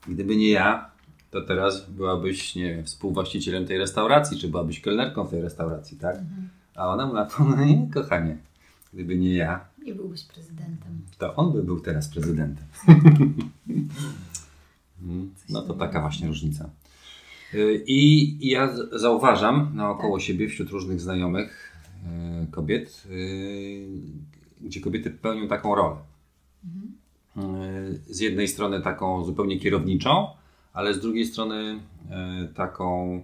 Gdyby 0.08 0.36
nie 0.36 0.50
ja, 0.50 0.92
to 1.32 1.42
teraz 1.42 1.90
byłabyś, 1.90 2.56
nie 2.56 2.76
wiem, 2.76 2.86
współwłaścicielem 2.86 3.66
tej 3.66 3.78
restauracji, 3.78 4.40
czy 4.40 4.48
byłabyś 4.48 4.82
kelnerką 4.82 5.24
w 5.24 5.30
tej 5.30 5.42
restauracji, 5.42 5.98
tak? 5.98 6.16
A 6.76 6.88
ona 6.88 7.06
mu 7.06 7.14
na 7.14 7.26
to, 7.26 7.44
no 7.44 7.66
nie, 7.66 7.90
kochanie, 7.94 8.38
gdyby 8.94 9.18
nie 9.18 9.34
ja, 9.34 9.66
Nie 9.86 9.96
byłbyś 9.96 10.24
prezydentem. 10.24 11.02
to 11.18 11.36
on 11.36 11.54
by 11.54 11.64
był 11.64 11.80
teraz 11.80 12.10
prezydentem. 12.10 12.66
Mm, 15.02 15.34
no 15.50 15.62
to 15.62 15.74
taka 15.74 16.02
właśnie 16.02 16.28
różnica. 16.28 16.70
Y, 17.54 17.84
I 17.88 18.50
ja 18.50 18.76
zauważam 18.92 19.72
naokoło 19.76 20.20
siebie 20.20 20.50
wśród 20.50 20.70
różnych 20.70 21.02
znajomych 21.02 21.72
y, 22.44 22.52
kobiet, 22.52 23.08
gdzie 24.62 24.82
kobiety 24.82 25.12
pełnią 25.12 25.48
taką 25.48 25.76
rolę. 25.76 25.96
Y, 27.38 28.14
Z 28.14 28.20
jednej 28.20 28.48
strony 28.48 28.82
taką 28.82 29.24
zupełnie 29.24 29.60
kierowniczą, 29.60 30.28
ale 30.74 30.94
z 30.94 31.00
drugiej 31.00 31.26
strony 31.26 31.80
y, 32.44 32.54
taką, 32.54 33.22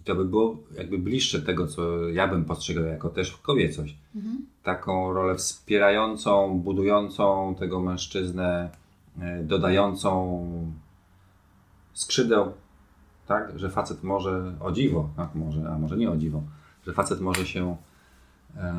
i 0.00 0.04
to 0.04 0.14
by 0.14 0.24
było 0.24 0.56
jakby 0.76 0.98
bliższe 0.98 1.42
tego, 1.42 1.66
co 1.66 2.08
ja 2.08 2.28
bym 2.28 2.44
postrzegał 2.44 2.84
jako 2.84 3.08
też 3.08 3.36
kobiecość 3.36 3.96
taką 4.62 5.12
rolę 5.12 5.34
wspierającą, 5.34 6.58
budującą 6.58 7.54
tego 7.58 7.80
mężczyznę, 7.80 8.70
e, 9.20 9.42
dodającą 9.44 10.72
skrzydeł, 11.92 12.52
tak? 13.26 13.58
Że 13.58 13.70
facet 13.70 14.02
może, 14.02 14.54
o 14.60 14.72
dziwo, 14.72 15.08
tak? 15.16 15.34
może, 15.34 15.70
a 15.72 15.78
może 15.78 15.96
nie 15.96 16.10
o 16.10 16.16
dziwo, 16.16 16.42
że 16.86 16.92
facet 16.92 17.20
może 17.20 17.46
się 17.46 17.70
e, 17.70 17.76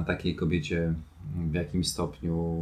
takiej 0.08 0.36
kobiecie 0.36 0.94
w 1.36 1.54
jakimś 1.54 1.88
stopniu 1.88 2.56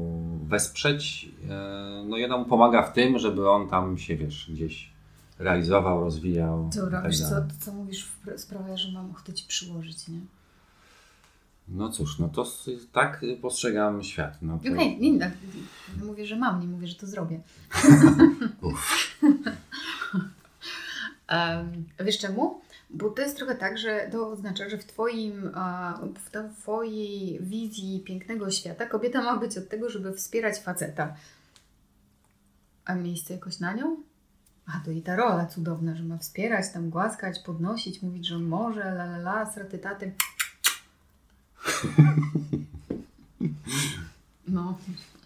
wesprzeć, 0.44 1.30
e, 1.50 2.04
no 2.08 2.18
i 2.18 2.26
ona 2.26 2.38
mu 2.38 2.46
pomaga 2.46 2.84
w 2.84 2.94
tym, 2.94 3.20
żeby 3.20 3.50
on 3.50 3.70
tam 3.70 3.98
się, 3.98 4.16
wiesz, 4.16 4.52
gdzieś 4.52 4.92
realizował, 5.40 6.02
rozwijał. 6.02 6.70
Co 6.74 6.88
i 6.88 6.92
tak 6.92 7.04
robisz, 7.04 7.20
co, 7.20 7.30
to, 7.30 7.54
co 7.60 7.74
mówisz, 7.74 8.12
sprawia, 8.38 8.78
że 8.78 8.92
mam 8.92 9.12
ochotę 9.12 9.34
ci 9.34 9.48
przyłożyć, 9.48 10.08
nie? 10.08 10.20
No 11.68 11.90
cóż, 11.90 12.20
no 12.20 12.30
to 12.30 12.46
tak 12.92 13.26
postrzegam 13.42 14.04
świat. 14.04 14.38
No 14.42 14.60
to... 14.64 14.72
Okej, 14.72 15.00
nie, 15.00 15.12
nie, 15.12 15.32
nie 15.98 16.06
mówię, 16.06 16.26
że 16.26 16.36
mam, 16.36 16.62
nie 16.62 16.68
mówię, 16.68 16.88
że 16.88 16.96
to 16.96 17.08
zrobię. 17.08 17.42
Uff. 18.62 19.22
Em, 21.28 21.86
wiesz 22.06 22.18
czemu? 22.18 22.62
Bo 22.90 23.10
to 23.10 23.22
jest 23.22 23.38
trochę 23.38 23.56
tak, 23.56 23.78
że 23.78 24.10
to 24.12 24.28
oznacza, 24.28 24.70
że 24.70 24.78
w, 24.78 24.86
twoim, 24.86 25.52
w 26.26 26.58
Twojej 26.62 27.40
wizji 27.42 28.04
pięknego 28.06 28.52
świata 28.52 28.86
kobieta 28.86 29.22
ma 29.22 29.38
być 29.38 29.58
od 29.58 29.70
tego, 29.70 29.90
żeby 29.90 30.14
wspierać 30.14 30.60
faceta. 30.60 31.16
A 32.86 32.96
miejsce 32.96 33.34
jakoś 33.34 33.60
na 33.60 33.74
nią? 33.74 33.98
A 34.66 34.86
to 34.86 34.92
i 34.92 35.02
ta 35.02 35.16
rola 35.16 35.46
cudowna, 35.46 35.96
że 35.96 36.04
ma 36.04 36.18
wspierać, 36.18 36.66
tam 36.74 36.90
głaskać, 36.90 37.40
podnosić, 37.40 38.02
mówić, 38.02 38.28
że 38.28 38.36
on 38.36 38.44
może, 38.44 38.82
la 38.82 39.04
la 39.04 39.18
la, 39.18 39.52
sraty 39.52 39.78
taty. 39.78 40.12
No, 44.48 44.78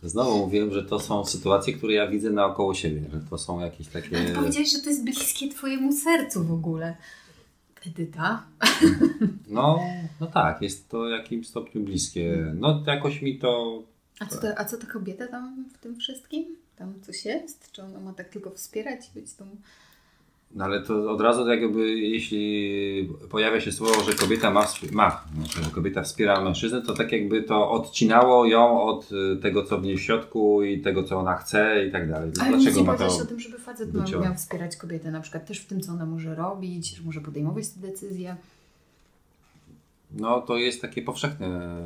Znowu 0.03 0.37
mówiłem, 0.37 0.71
że 0.71 0.83
to 0.83 0.99
są 0.99 1.25
sytuacje, 1.25 1.73
które 1.73 1.93
ja 1.93 2.07
widzę 2.07 2.29
naokoło 2.29 2.73
siebie, 2.73 3.01
że 3.13 3.19
to 3.29 3.37
są 3.37 3.59
jakieś 3.59 3.87
takie. 3.87 4.17
ale 4.17 4.31
powiedziałeś, 4.31 4.71
że 4.71 4.79
to 4.79 4.89
jest 4.89 5.03
bliskie 5.03 5.49
Twojemu 5.49 5.93
sercu 5.93 6.43
w 6.43 6.51
ogóle. 6.51 6.95
Edyta? 7.87 8.43
No, 9.47 9.79
no 10.19 10.27
tak, 10.27 10.61
jest 10.61 10.89
to 10.89 11.05
w 11.05 11.09
jakimś 11.09 11.47
stopniu 11.47 11.81
bliskie. 11.81 12.53
No 12.55 12.83
jakoś 12.87 13.21
mi 13.21 13.39
to. 13.39 13.83
A 14.19 14.25
co, 14.25 14.41
to, 14.41 14.59
a 14.59 14.65
co 14.65 14.77
ta 14.77 14.87
kobieta 14.87 15.27
tam 15.27 15.65
w 15.73 15.77
tym 15.77 15.95
wszystkim? 15.95 16.45
Tam 16.75 17.01
coś 17.01 17.25
jest? 17.25 17.71
Czy 17.71 17.83
ona 17.83 17.99
ma 17.99 18.13
tak 18.13 18.29
tylko 18.29 18.51
wspierać 18.51 19.09
i 19.09 19.19
być 19.19 19.33
tą... 19.33 19.45
No 20.55 20.65
ale 20.65 20.81
to 20.81 21.11
od 21.11 21.21
razu 21.21 21.47
jakby, 21.47 21.99
jeśli 21.99 23.09
pojawia 23.29 23.61
się 23.61 23.71
słowo, 23.71 24.03
że 24.03 24.13
kobieta 24.13 24.51
ma, 24.51 24.67
ma 24.91 25.23
znaczy, 25.35 25.63
że 25.63 25.71
kobieta 25.71 26.03
wspiera 26.03 26.41
mężczyznę, 26.41 26.81
to 26.81 26.93
tak 26.93 27.11
jakby 27.11 27.43
to 27.43 27.71
odcinało 27.71 28.45
ją 28.45 28.81
od 28.81 29.09
y, 29.11 29.37
tego, 29.41 29.63
co 29.63 29.77
w 29.77 29.83
niej 29.83 29.97
w 29.97 30.01
środku 30.01 30.63
i 30.63 30.81
tego, 30.81 31.03
co 31.03 31.19
ona 31.19 31.35
chce 31.35 31.85
i 31.85 31.91
tak 31.91 32.09
dalej. 32.09 32.31
Ale 32.41 32.57
nic 32.57 32.75
nie 32.75 32.83
ma 32.83 32.97
to... 32.97 33.05
o 33.05 33.25
tym, 33.25 33.39
żeby 33.39 33.57
facet 33.57 33.93
miał, 33.93 34.21
miał 34.21 34.35
wspierać 34.35 34.77
kobietę, 34.77 35.11
na 35.11 35.21
przykład 35.21 35.45
też 35.45 35.59
w 35.59 35.65
tym, 35.65 35.81
co 35.81 35.91
ona 35.91 36.05
może 36.05 36.35
robić, 36.35 36.95
że 36.95 37.03
może 37.03 37.21
podejmować 37.21 37.69
te 37.69 37.79
decyzje. 37.79 38.35
No 40.11 40.41
to 40.41 40.57
jest 40.57 40.81
takie 40.81 41.01
powszechne 41.01 41.77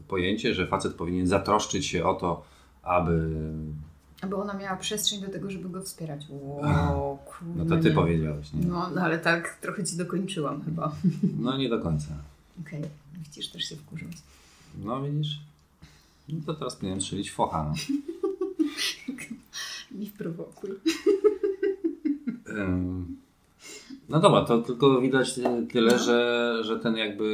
y, 0.00 0.02
pojęcie, 0.08 0.54
że 0.54 0.66
facet 0.66 0.94
powinien 0.94 1.26
zatroszczyć 1.26 1.86
się 1.86 2.04
o 2.04 2.14
to, 2.14 2.42
aby 2.82 3.30
Aby 4.20 4.36
ona 4.36 4.54
miała 4.54 4.76
przestrzeń 4.76 5.20
do 5.20 5.28
tego, 5.28 5.50
żeby 5.50 5.68
go 5.68 5.82
wspierać. 5.82 6.26
Wow, 6.30 7.18
No 7.56 7.64
to 7.64 7.76
ty 7.82 7.88
nie. 7.88 7.94
powiedziałeś, 7.94 8.52
nie? 8.52 8.66
No, 8.66 8.90
no 8.94 9.00
ale 9.00 9.18
tak 9.18 9.58
trochę 9.60 9.84
ci 9.84 9.96
dokończyłam 9.96 10.64
chyba. 10.64 10.92
No 11.40 11.56
nie 11.58 11.68
do 11.68 11.78
końca. 11.80 12.06
Okej, 12.60 12.82
widzisz, 13.24 13.48
też 13.48 13.64
się 13.64 13.76
wkurzam. 13.76 14.08
No 14.84 15.02
widzisz? 15.02 15.40
No 16.28 16.40
to 16.46 16.54
teraz 16.54 16.76
powinienem 16.76 17.00
strzelić 17.02 17.30
focha. 17.30 17.64
No. 17.64 17.74
Nie 19.92 20.06
wprowokuj. 20.06 20.70
Ym, 22.48 23.16
No 24.08 24.20
dobra, 24.20 24.44
to 24.44 24.62
tylko 24.62 25.00
widać 25.00 25.38
y, 25.38 25.42
tyle, 25.72 25.98
że, 25.98 26.54
że 26.64 26.78
ten 26.80 26.96
jakby 26.96 27.24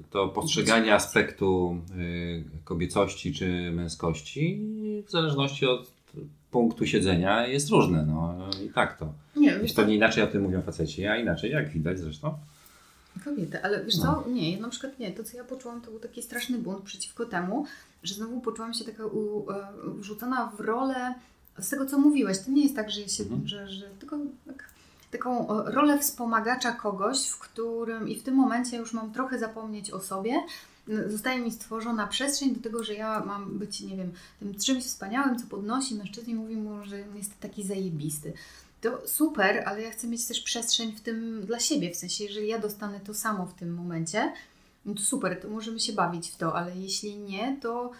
y, 0.00 0.02
to 0.10 0.28
postrzeganie 0.28 0.94
aspektu 0.94 1.78
y, 1.98 2.44
kobiecości 2.64 3.32
czy 3.34 3.70
męskości 3.72 4.60
w 5.06 5.10
zależności 5.10 5.66
od 5.66 5.93
punktu 6.50 6.86
siedzenia 6.86 7.46
jest 7.46 7.68
różne. 7.70 8.06
No 8.06 8.34
i 8.66 8.70
tak 8.72 8.98
to. 8.98 9.12
Nie, 9.36 9.58
wiesz 9.58 9.72
co, 9.72 9.76
pewnie 9.76 9.94
inaczej 9.94 10.22
o 10.24 10.26
tym 10.26 10.42
mówią 10.42 10.62
faceci, 10.62 11.06
a 11.06 11.16
inaczej 11.16 11.50
jak 11.50 11.68
widać 11.68 11.98
zresztą. 11.98 12.34
kobiety, 13.24 13.62
ale 13.62 13.84
wiesz 13.84 13.96
No. 13.96 14.02
co, 14.24 14.30
nie, 14.30 14.52
ja 14.52 14.60
na 14.60 14.68
przykład 14.68 14.98
nie, 14.98 15.12
to 15.12 15.24
co 15.24 15.36
ja 15.36 15.44
poczułam 15.44 15.80
to 15.80 15.90
był 15.90 16.00
taki 16.00 16.22
straszny 16.22 16.58
bunt 16.58 16.82
przeciwko 16.84 17.26
temu, 17.26 17.66
że 18.02 18.14
znowu 18.14 18.40
poczułam 18.40 18.74
się 18.74 18.84
taka 18.84 19.06
u, 19.06 19.50
e, 19.50 19.66
wrzucona 19.98 20.52
w 20.56 20.60
rolę 20.60 21.14
z 21.58 21.68
tego 21.68 21.86
co 21.86 21.98
mówiłeś, 21.98 22.38
to 22.38 22.50
nie 22.50 22.62
jest 22.62 22.76
tak, 22.76 22.90
że 22.90 23.00
ja 23.00 23.08
się, 23.08 23.22
Mhm. 23.22 23.48
że, 23.48 23.68
że 23.68 23.86
tylko 23.98 24.18
tak, 24.46 24.68
taką 25.10 25.50
e, 25.66 25.70
rolę 25.70 25.98
wspomagacza 25.98 26.72
kogoś, 26.72 27.26
w 27.28 27.38
którym 27.38 28.08
i 28.08 28.16
w 28.16 28.22
tym 28.22 28.34
momencie 28.34 28.76
już 28.76 28.92
mam 28.92 29.12
trochę 29.12 29.38
zapomnieć 29.38 29.90
o 29.90 30.00
sobie, 30.00 30.32
Zostaje 31.06 31.40
mi 31.40 31.50
stworzona 31.50 32.06
przestrzeń 32.06 32.54
do 32.54 32.60
tego, 32.60 32.84
że 32.84 32.94
ja 32.94 33.24
mam 33.26 33.58
być, 33.58 33.80
nie 33.80 33.96
wiem, 33.96 34.12
tym 34.38 34.54
czymś 34.54 34.84
wspaniałym, 34.84 35.38
co 35.38 35.46
podnosi 35.46 35.94
mężczyznę 35.94 36.32
i 36.32 36.36
mówi 36.36 36.56
mu, 36.56 36.84
że 36.84 36.98
jest 36.98 37.40
taki 37.40 37.62
zajebisty. 37.62 38.32
To 38.80 39.02
super, 39.06 39.62
ale 39.66 39.82
ja 39.82 39.90
chcę 39.90 40.06
mieć 40.06 40.26
też 40.26 40.40
przestrzeń 40.40 40.92
w 40.92 41.00
tym 41.00 41.46
dla 41.46 41.58
siebie. 41.60 41.90
W 41.90 41.96
sensie, 41.96 42.24
jeżeli 42.24 42.48
ja 42.48 42.58
dostanę 42.58 43.00
to 43.00 43.14
samo 43.14 43.46
w 43.46 43.54
tym 43.54 43.74
momencie, 43.74 44.32
no 44.84 44.94
to 44.94 45.02
super, 45.02 45.40
to 45.40 45.48
możemy 45.48 45.80
się 45.80 45.92
bawić 45.92 46.30
w 46.30 46.36
to, 46.36 46.56
ale 46.56 46.76
jeśli 46.76 47.16
nie, 47.16 47.58
to, 47.62 47.90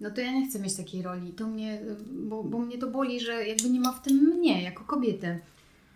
no 0.00 0.10
to 0.10 0.20
ja 0.20 0.32
nie 0.32 0.48
chcę 0.48 0.58
mieć 0.58 0.76
takiej 0.76 1.02
roli. 1.02 1.32
To 1.32 1.46
mnie, 1.46 1.80
bo, 2.10 2.44
bo 2.44 2.58
mnie 2.58 2.78
to 2.78 2.86
boli, 2.86 3.20
że 3.20 3.46
jakby 3.46 3.70
nie 3.70 3.80
ma 3.80 3.92
w 3.92 4.02
tym 4.02 4.16
mnie 4.16 4.62
jako 4.62 4.84
kobiety. 4.84 5.40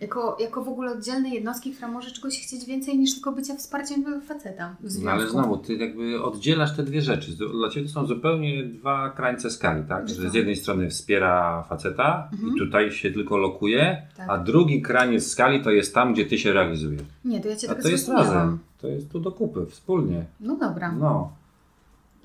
Jako, 0.01 0.37
jako 0.41 0.65
w 0.65 0.69
ogóle 0.69 0.93
oddzielnej 0.93 1.33
jednostki, 1.33 1.73
która 1.73 1.89
może 1.89 2.11
czegoś 2.11 2.41
chcieć 2.41 2.65
więcej 2.65 2.99
niż 2.99 3.15
tylko 3.15 3.33
bycia 3.33 3.57
wsparciem 3.57 4.23
faceta. 4.23 4.77
No 5.03 5.11
ale 5.11 5.29
znowu, 5.29 5.57
ty 5.57 5.75
jakby 5.75 6.23
oddzielasz 6.23 6.77
te 6.77 6.83
dwie 6.83 7.03
rzeczy. 7.03 7.31
Dla 7.53 7.71
ciebie 7.71 7.87
to 7.87 7.93
są 7.93 8.07
zupełnie 8.07 8.65
dwa 8.65 9.11
krańce 9.11 9.51
skali, 9.51 9.85
tak? 9.89 10.09
Że 10.09 10.31
z 10.31 10.35
jednej 10.35 10.57
strony 10.57 10.91
wspiera 10.91 11.63
faceta 11.69 12.29
Mhm. 12.33 12.55
i 12.55 12.59
tutaj 12.59 12.93
się 12.93 13.11
tylko 13.13 13.37
lokuje, 13.37 14.03
Tak. 14.17 14.31
a 14.31 14.39
drugi 14.39 14.83
kraniec 14.83 15.27
skali 15.27 15.63
to 15.65 15.71
jest 15.71 15.95
tam, 15.95 16.13
gdzie 16.13 16.27
ty 16.27 16.39
się 16.39 16.53
realizujesz. 16.53 17.03
Nie, 17.25 17.41
to 17.41 17.49
ja 17.49 17.57
Cię 17.57 17.71
A 17.71 17.75
tak 17.75 17.83
to 17.83 17.89
jest 17.89 18.09
razem. 18.09 18.59
To 18.81 18.89
jest 18.89 19.11
tu 19.11 19.21
do 19.21 19.33
kupy, 19.33 19.67
wspólnie. 19.67 20.25
No 20.41 20.57
dobra, 20.57 20.93
No, 20.93 21.33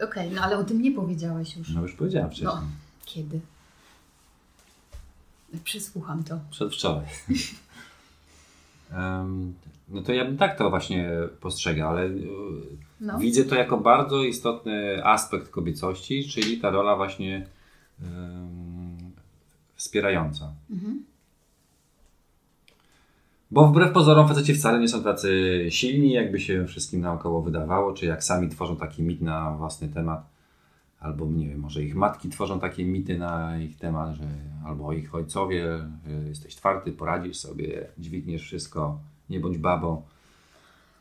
okej, 0.04 0.32
no 0.32 0.42
ale 0.42 0.58
o 0.58 0.64
tym 0.64 0.82
nie 0.82 0.92
powiedziałeś 0.92 1.58
już. 1.58 1.70
no 1.76 1.82
już 1.82 1.94
powiedziałem 1.94 2.30
wcześniej. 2.30 2.52
No. 2.56 2.62
Kiedy? 3.06 3.40
Przesłucham 5.64 6.24
to. 6.24 6.40
Przedwczoraj. 6.52 7.06
No 9.90 10.02
to 10.02 10.14
ja 10.14 10.26
bym 10.26 10.38
tak 10.38 10.58
to 10.58 10.70
właśnie 10.70 11.10
postrzegał, 11.40 11.90
ale 11.90 12.06
y, 12.06 12.22
No. 13.02 13.20
widzę 13.20 13.44
to 13.46 13.56
jako 13.56 13.78
bardzo 13.78 14.24
istotny 14.24 15.06
aspekt 15.06 15.50
kobiecości, 15.50 16.24
czyli 16.30 16.58
ta 16.58 16.70
rola 16.70 16.96
właśnie 16.96 17.46
wspierająca. 19.76 20.54
Mhm. 20.72 21.04
Bo 23.52 23.68
wbrew 23.68 23.92
pozorom 23.94 24.28
faceci 24.28 24.54
wcale 24.54 24.80
nie 24.80 24.88
są 24.88 25.04
tacy 25.04 25.62
silni, 25.70 26.12
jakby 26.12 26.40
się 26.40 26.66
wszystkim 26.68 27.02
naokoło 27.02 27.42
wydawało, 27.42 27.94
czy 27.94 28.06
jak 28.06 28.24
sami 28.24 28.50
tworzą 28.50 28.76
taki 28.76 29.04
mit 29.04 29.22
na 29.22 29.52
własny 29.52 29.90
temat. 29.90 30.33
Albo 31.04 31.26
nie 31.26 31.50
wiem, 31.50 31.60
może 31.60 31.84
ich 31.84 31.96
matki 31.96 32.30
tworzą 32.30 32.60
takie 32.60 32.86
mity 32.86 33.18
na 33.18 33.58
ich 33.58 33.78
temat, 33.78 34.16
że 34.16 34.24
albo 34.66 34.94
ich 34.94 35.16
ojcowie, 35.16 35.68
jesteś 36.30 36.56
twardy, 36.56 36.92
poradzisz 36.92 37.38
sobie, 37.38 37.88
dźwigniesz 37.98 38.42
wszystko, 38.42 39.00
nie 39.30 39.40
bądź 39.40 39.58
babą. 39.58 40.02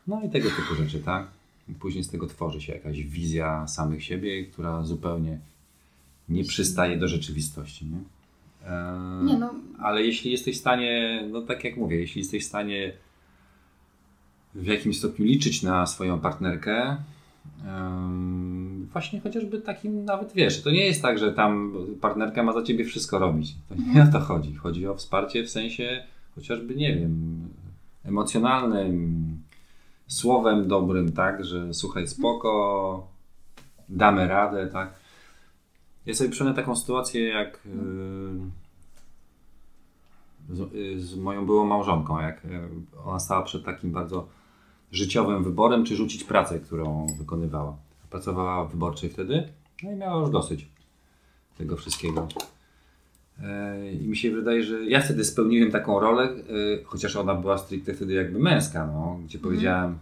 No 0.07 0.21
i 0.23 0.29
tego 0.29 0.49
typu 0.49 0.75
rzeczy, 0.75 0.99
tak? 0.99 1.27
I 1.69 1.73
później 1.73 2.03
z 2.03 2.09
tego 2.09 2.27
tworzy 2.27 2.61
się 2.61 2.73
jakaś 2.73 3.03
wizja 3.03 3.67
samych 3.67 4.03
siebie, 4.03 4.45
która 4.45 4.83
zupełnie 4.83 5.39
nie 6.29 6.43
przystaje 6.43 6.97
do 6.97 7.07
rzeczywistości. 7.07 7.85
Nie? 7.85 7.97
Eee, 8.69 9.25
Nie 9.25 9.37
no, 9.37 9.53
ale 9.79 10.03
jeśli 10.03 10.31
jesteś 10.31 10.55
w 10.57 10.59
stanie, 10.59 11.23
no 11.31 11.41
tak 11.41 11.63
jak 11.63 11.77
mówię, 11.77 11.95
jeśli 11.99 12.21
jesteś 12.21 12.43
w 12.43 12.47
stanie 12.47 12.93
w 14.55 14.65
jakimś 14.65 14.97
stopniu 14.99 15.25
liczyć 15.25 15.63
na 15.63 15.85
swoją 15.85 16.19
partnerkę, 16.19 16.97
em, 17.65 18.62
właśnie 18.93 19.19
chociażby 19.19 19.61
takim 19.61 20.05
nawet 20.05 20.33
wiesz, 20.33 20.61
to 20.61 20.71
nie 20.71 20.85
jest 20.85 21.01
tak, 21.01 21.19
że 21.19 21.33
tam 21.33 21.73
partnerka 22.01 22.43
ma 22.43 22.53
za 22.53 22.63
ciebie 22.63 22.85
wszystko 22.85 23.19
robić. 23.19 23.55
To 23.69 23.75
nie 23.93 24.03
o 24.03 24.11
to 24.11 24.19
chodzi. 24.19 24.55
Chodzi 24.55 24.87
o 24.87 24.95
wsparcie 24.95 25.43
w 25.43 25.49
sensie 25.49 26.03
chociażby, 26.35 26.75
nie 26.75 26.95
wiem, 26.95 27.39
emocjonalnym, 28.03 29.23
słowem 30.07 30.67
dobrym, 30.67 31.11
tak, 31.11 31.45
że 31.45 31.73
słuchaj, 31.73 32.07
spoko, 32.07 33.07
damy 33.89 34.27
radę, 34.27 34.67
tak. 34.67 34.93
Ja 36.05 36.13
sobie 36.13 36.29
przypomnę 36.29 36.53
taką 36.53 36.75
sytuację, 36.75 37.27
jak 37.27 37.59
yy, 37.65 37.71
z, 40.55 40.73
yy, 40.73 40.99
z 40.99 41.15
moją 41.15 41.45
byłą 41.45 41.65
małżonką, 41.65 42.19
jak 42.19 42.43
yy, 42.43 42.69
ona 43.05 43.19
stała 43.19 43.43
przed 43.43 43.65
takim 43.65 43.91
bardzo 43.91 44.27
życiowym 44.91 45.43
wyborem, 45.43 45.85
czy 45.85 45.95
rzucić 45.95 46.23
pracę, 46.23 46.59
którą 46.59 47.07
wykonywała. 47.17 47.77
Pracowała 48.13 48.65
w 48.65 48.71
wyborczej 48.71 49.09
wtedy, 49.09 49.47
no 49.83 49.91
i 49.91 49.95
miała 49.95 50.21
już 50.21 50.29
dosyć 50.29 50.67
tego 51.57 51.75
wszystkiego. 51.77 52.27
Yy, 53.39 53.91
I 53.91 54.07
mi 54.07 54.17
się 54.17 54.31
wydaje, 54.31 54.63
że 54.63 54.85
ja 54.85 55.01
wtedy 55.01 55.25
spełniłem 55.25 55.71
taką 55.71 55.99
rolę, 55.99 56.23
yy, 56.25 56.83
chociaż 56.85 57.15
ona 57.15 57.35
była 57.35 57.57
stricte 57.57 57.93
wtedy 57.93 58.13
jakby 58.13 58.39
męska, 58.39 58.87
no, 58.87 59.19
gdzie 59.25 59.39
powiedziałem 59.39 59.97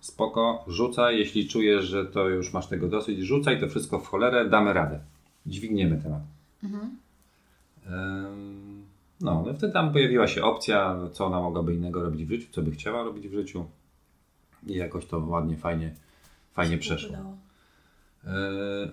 spoko, 0.00 0.64
rzucaj, 0.68 1.18
jeśli 1.18 1.48
czujesz, 1.48 1.84
że 1.84 2.06
to 2.06 2.28
już 2.28 2.52
masz 2.52 2.66
tego 2.66 2.88
dosyć, 2.88 3.18
rzucaj 3.18 3.60
to 3.60 3.68
wszystko 3.68 3.98
w 3.98 4.06
cholerę, 4.06 4.48
damy 4.48 4.72
radę. 4.72 5.00
Dźwigniemy 5.46 6.02
temat. 6.02 6.22
mhm. 6.64 6.96
No, 9.20 9.42
no 9.46 9.54
wtedy 9.54 9.72
tam 9.72 9.92
pojawiła 9.92 10.26
się 10.26 10.42
opcja, 10.44 10.96
co 11.12 11.26
ona 11.26 11.40
mogłaby 11.40 11.74
innego 11.74 12.02
robić 12.02 12.24
w 12.24 12.28
życiu, 12.28 12.48
co 12.50 12.62
by 12.62 12.70
chciała 12.70 13.02
robić 13.02 13.28
w 13.28 13.32
życiu. 13.32 13.64
I 14.66 14.74
jakoś 14.74 15.06
to 15.06 15.18
ładnie, 15.18 15.56
fajnie, 15.56 15.94
fajnie 16.52 16.78
przeszło. 16.78 17.16
Yy, 18.24 18.30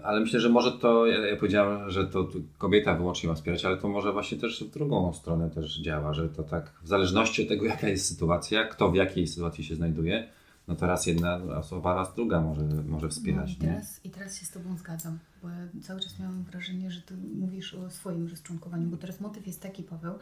ale 0.03 0.19
myślę, 0.19 0.39
że 0.39 0.49
może 0.49 0.71
to, 0.71 1.05
ja, 1.05 1.35
powiedziałem, 1.35 1.89
że 1.89 2.07
to 2.07 2.27
kobieta 2.57 2.95
wyłącznie 2.95 3.29
ma 3.29 3.35
wspierać, 3.35 3.65
ale 3.65 3.77
to 3.77 3.87
może 3.87 4.13
właśnie 4.13 4.37
też 4.37 4.63
w 4.63 4.71
drugą 4.71 5.13
stronę 5.13 5.49
też 5.49 5.79
działa, 5.81 6.13
że 6.13 6.29
to 6.29 6.43
tak 6.43 6.71
w 6.83 6.87
zależności 6.87 7.41
od 7.41 7.47
tego, 7.47 7.65
jaka 7.65 7.87
jest 7.87 8.05
sytuacja, 8.07 8.63
kto 8.65 8.91
w 8.91 8.95
jakiej 8.95 9.27
sytuacji 9.27 9.63
się 9.63 9.75
znajduje, 9.75 10.29
no 10.67 10.75
to 10.75 10.87
raz 10.87 11.05
jedna 11.05 11.35
osoba, 11.35 11.95
raz 11.95 12.15
druga 12.15 12.41
może, 12.41 12.61
może 12.87 13.09
wspierać, 13.09 13.57
No, 13.59 13.65
i, 13.65 13.67
nie? 13.67 13.73
teraz, 13.73 14.05
I 14.05 14.09
teraz 14.09 14.39
się 14.39 14.45
z 14.45 14.51
Tobą 14.51 14.77
zgadzam, 14.77 15.19
bo 15.43 15.49
cały 15.81 15.99
czas 15.99 16.19
miałam 16.19 16.43
wrażenie, 16.43 16.91
że 16.91 17.01
Ty 17.01 17.13
mówisz 17.39 17.73
o 17.73 17.89
swoim 17.89 18.27
rozczłonkowaniu, 18.27 18.87
bo 18.87 18.97
teraz 18.97 19.21
motyw 19.21 19.47
jest 19.47 19.61
taki, 19.61 19.83
Paweł, 19.83 20.13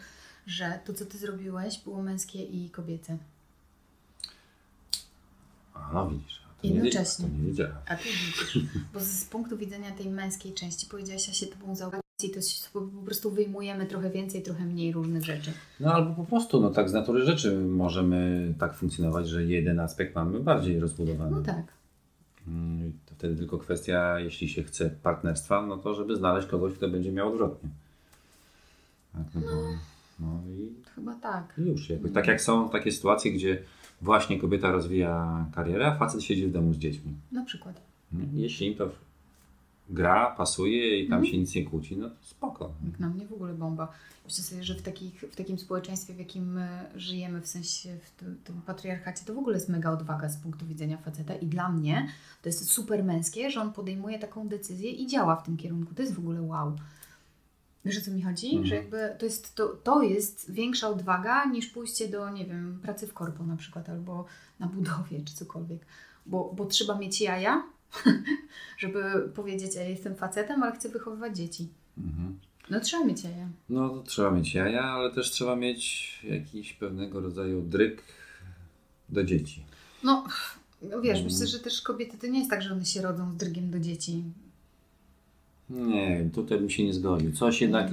że 0.48 0.80
to, 0.86 0.94
co 0.94 1.06
Ty 1.06 1.18
zrobiłeś, 1.18 1.80
było 1.84 2.04
męskie 2.04 2.44
i 2.44 2.70
kobiece. 2.70 3.18
A, 5.74 5.90
no 5.94 6.10
widzisz. 6.10 6.47
A 6.58 6.62
to 6.62 6.68
nie- 6.68 6.74
Jednocześnie. 6.74 7.26
To 7.26 7.32
nie 7.38 7.48
wiedziałem. 7.48 7.76
A 7.88 7.96
Ty 7.96 8.04
widzisz, 8.04 8.60
bo 8.94 9.00
z, 9.00 9.26
punktu 9.26 9.58
widzenia 9.58 9.92
tej 9.92 10.10
męskiej 10.10 10.54
części 10.54 10.86
powiedziałaś, 10.88 11.28
ja 11.28 11.34
się 11.34 11.46
Tobą 11.48 11.76
i 12.24 12.30
to 12.30 12.42
się 12.42 12.68
po 12.74 12.82
prostu 12.82 13.32
wyjmujemy 13.32 13.86
trochę 13.86 14.10
więcej, 14.10 14.44
trochę 14.44 14.66
mniej 14.66 14.92
różnych 14.94 15.26
rzeczy. 15.26 15.52
No 15.80 15.94
albo 15.94 16.16
po 16.16 16.24
prostu, 16.24 16.62
no 16.62 16.70
tak 16.70 16.90
z 16.90 16.94
natury 16.94 17.26
rzeczy 17.26 17.58
możemy 17.60 18.54
tak 18.60 18.74
funkcjonować, 18.76 19.30
że 19.30 19.44
jeden 19.46 19.80
aspekt 19.80 20.16
mamy 20.16 20.40
bardziej 20.40 20.80
rozbudowany. 20.80 21.32
No 21.32 21.42
tak. 21.42 21.64
Mm, 22.48 22.94
To 23.06 23.16
wtedy 23.16 23.36
tylko 23.36 23.58
kwestia, 23.58 24.20
jeśli 24.20 24.50
się 24.50 24.64
chce 24.64 24.90
partnerstwa, 24.90 25.66
no 25.66 25.78
to 25.78 25.94
żeby 25.96 26.16
znaleźć 26.16 26.48
kogoś, 26.48 26.74
kto 26.74 26.90
będzie 26.90 27.12
miał 27.12 27.30
odwrotnie. 27.32 27.70
Tak, 29.14 29.24
no, 29.36 29.42
bo, 29.42 29.48
no 30.20 30.42
i 30.48 30.74
Chyba 30.96 31.16
tak. 31.16 31.54
już. 31.58 31.90
Jakoś, 31.90 32.12
tak 32.12 32.28
jak 32.28 32.42
są 32.42 32.70
takie 32.70 32.92
sytuacje, 32.92 33.32
gdzie 33.32 33.62
właśnie 34.02 34.40
kobieta 34.40 34.72
rozwija 34.72 35.46
karierę, 35.56 35.88
a 35.88 35.96
facet 35.96 36.24
siedzi 36.24 36.48
w 36.48 36.52
domu 36.52 36.74
z 36.74 36.78
dziećmi. 36.78 37.14
Na 37.32 37.46
przykład. 37.46 37.82
Nie? 38.12 38.42
Jeśli 38.42 38.68
im 38.68 38.76
to 38.76 38.90
gra, 39.90 40.36
pasuje 40.38 41.00
i 41.00 41.10
tam 41.10 41.18
Mhm. 41.18 41.32
się 41.32 41.38
nic 41.38 41.56
nie 41.56 41.64
kłóci, 41.66 41.98
no 41.98 42.10
to 42.10 42.16
spoko. 42.22 42.72
Jak 42.86 43.00
na 43.00 43.10
mnie 43.10 43.26
w 43.28 43.34
ogóle 43.34 43.54
bomba. 43.54 43.88
Myślę 44.26 44.44
sobie, 44.44 44.64
że 44.64 44.76
w, 44.76 44.82
takich, 44.82 45.22
w 45.32 45.36
takim 45.36 45.60
społeczeństwie, 45.60 46.14
w 46.14 46.20
jakim 46.20 46.54
my 46.54 46.68
żyjemy, 46.96 47.42
w 47.42 47.48
sensie 47.48 47.98
w 48.04 48.12
tym, 48.12 48.38
tym 48.44 48.62
patriarchacie, 48.66 49.26
to 49.26 49.34
w 49.34 49.38
ogóle 49.38 49.56
jest 49.56 49.70
mega 49.70 49.92
odwaga 49.92 50.30
z 50.30 50.38
punktu 50.38 50.66
widzenia 50.66 50.98
faceta 50.98 51.36
i 51.36 51.46
dla 51.46 51.70
mnie 51.70 52.08
to 52.42 52.50
jest 52.50 52.72
super 52.72 53.04
męskie, 53.04 53.52
że 53.52 53.62
on 53.62 53.74
podejmuje 53.74 54.20
taką 54.20 54.48
decyzję 54.48 54.92
i 54.92 55.08
działa 55.08 55.36
w 55.36 55.44
tym 55.46 55.58
kierunku. 55.58 55.96
To 55.96 56.02
jest 56.02 56.14
w 56.16 56.20
ogóle 56.20 56.42
wow. 56.42 56.76
Wiesz 57.88 57.98
o 57.98 58.02
co 58.06 58.12
mi 58.12 58.22
chodzi? 58.22 58.48
Mhm. 58.48 58.66
Że 58.66 58.76
jakby 58.76 59.16
to 59.20 59.26
jest, 59.26 59.56
to, 59.56 59.68
to 59.68 60.02
jest 60.02 60.52
większa 60.52 60.90
odwaga 60.90 61.46
niż 61.46 61.68
pójście 61.68 62.08
do, 62.08 62.30
nie 62.30 62.46
wiem, 62.46 62.80
pracy 62.82 63.08
w 63.08 63.14
korpo 63.14 63.44
na 63.44 63.56
przykład 63.58 63.90
albo 63.90 64.26
na 64.60 64.68
budowie 64.68 65.22
czy 65.26 65.34
cokolwiek. 65.36 65.86
Bo, 66.26 66.54
bo 66.56 66.66
trzeba 66.66 66.98
mieć 66.98 67.22
jaja, 67.22 67.64
żeby 68.78 69.30
powiedzieć, 69.36 69.76
ja 69.76 69.84
jestem 69.84 70.16
facetem, 70.16 70.64
ale 70.64 70.72
chcę 70.76 70.90
wychowywać 70.90 71.38
dzieci. 71.38 71.70
Mhm. 71.98 72.40
No 72.70 72.80
trzeba 72.80 73.06
mieć 73.06 73.24
jaja. 73.24 73.48
No 73.70 73.90
to 73.90 74.04
trzeba 74.04 74.32
mieć 74.32 74.54
jaja, 74.54 74.84
ale 74.84 75.12
też 75.12 75.32
trzeba 75.32 75.56
mieć 75.56 76.20
jakiś 76.24 76.74
pewnego 76.74 77.20
rodzaju 77.20 77.62
dryk 77.62 78.04
do 79.10 79.24
dzieci. 79.24 79.64
No, 80.04 80.24
no 80.82 81.02
wiesz, 81.02 81.20
Mm. 81.20 81.32
myślę, 81.32 81.48
że 81.48 81.60
też 81.60 81.82
kobiety 81.82 82.18
to 82.18 82.28
nie 82.28 82.40
jest 82.40 82.52
tak, 82.52 82.62
że 82.62 82.74
one 82.74 82.86
się 82.86 83.02
rodzą 83.02 83.32
z 83.32 83.38
drgiem 83.38 83.72
do 83.72 83.80
dzieci. 83.80 84.24
Nie, 85.70 86.30
tutaj 86.34 86.58
bym 86.58 86.70
się 86.70 86.84
nie 86.84 86.94
zgodził. 86.94 87.32
Coś 87.32 87.62
jednak 87.62 87.92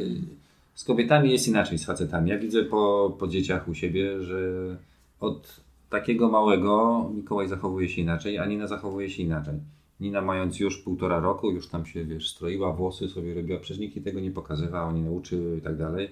z 0.75 0.85
kobietami 0.85 1.33
jest 1.33 1.49
inaczej, 1.49 1.79
z 1.79 1.85
facetami. 1.85 2.31
Ja 2.31 2.39
widzę 2.39 2.63
po, 2.63 3.17
po 3.19 3.29
dzieciach 3.29 3.69
u 3.69 3.75
siebie, 3.75 4.23
że 4.23 4.39
od 5.21 5.61
takiego 5.91 6.31
małego 6.31 7.11
Mikołaj 7.15 7.49
zachowuje 7.49 7.89
się 7.89 8.03
inaczej, 8.03 8.39
a 8.39 8.47
Nina 8.47 8.67
zachowuje 8.67 9.11
się 9.11 9.23
inaczej. 9.23 9.55
Nina 10.01 10.21
mając 10.21 10.61
już 10.61 10.79
półtora 10.79 11.21
roku, 11.21 11.51
już 11.51 11.69
tam 11.69 11.87
się, 11.87 12.05
wiesz, 12.05 12.31
stroiła, 12.31 12.73
włosy 12.73 13.09
sobie 13.09 13.35
robiła, 13.35 13.59
przecież 13.59 13.79
nikt 13.79 14.05
tego 14.05 14.21
nie 14.21 14.31
pokazywał, 14.31 14.93
nie 14.93 15.03
nauczył 15.03 15.57
i 15.57 15.61
tak 15.61 15.77
dalej. 15.77 16.11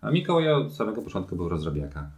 A 0.00 0.10
Mikołaj 0.10 0.52
od 0.52 0.72
samego 0.72 1.02
początku 1.02 1.36
był 1.36 1.48
rozrabiaka. 1.48 2.10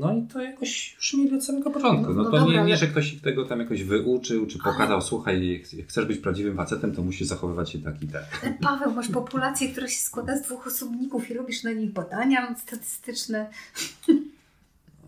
No 0.00 0.14
i 0.16 0.22
to 0.32 0.40
jakoś 0.42 0.94
już 0.96 1.14
mieli 1.14 1.34
od 1.36 1.44
samego 1.44 1.70
początku. 1.70 2.02
No- 2.08 2.14
No, 2.14 2.22
no 2.22 2.24
to 2.30 2.36
dobra, 2.36 2.52
nie, 2.52 2.60
ale- 2.60 2.68
nie, 2.68 2.76
że 2.76 2.86
ktoś 2.86 3.12
ich 3.14 3.20
tego 3.22 3.44
tam 3.44 3.60
jakoś 3.60 3.82
wyuczył, 3.84 4.46
czy 4.46 4.58
pokazał, 4.58 5.02
słuchaj, 5.02 5.62
jak 5.72 5.88
chcesz 5.88 6.04
być 6.06 6.18
prawdziwym 6.18 6.56
facetem, 6.56 6.94
to 6.94 7.02
musisz 7.02 7.28
zachowywać 7.28 7.70
się 7.70 7.78
tak 7.78 8.02
i 8.02 8.08
tak. 8.08 8.24
E, 8.44 8.54
Paweł, 8.62 8.92
masz 8.94 9.08
populację, 9.08 9.68
która 9.68 9.88
się 9.88 9.98
składa 10.00 10.36
z 10.36 10.42
dwóch 10.42 10.66
osobników 10.66 11.30
i 11.30 11.34
robisz 11.34 11.62
na 11.62 11.72
nich 11.72 11.92
badania 11.92 12.54
statystyczne. 12.58 13.50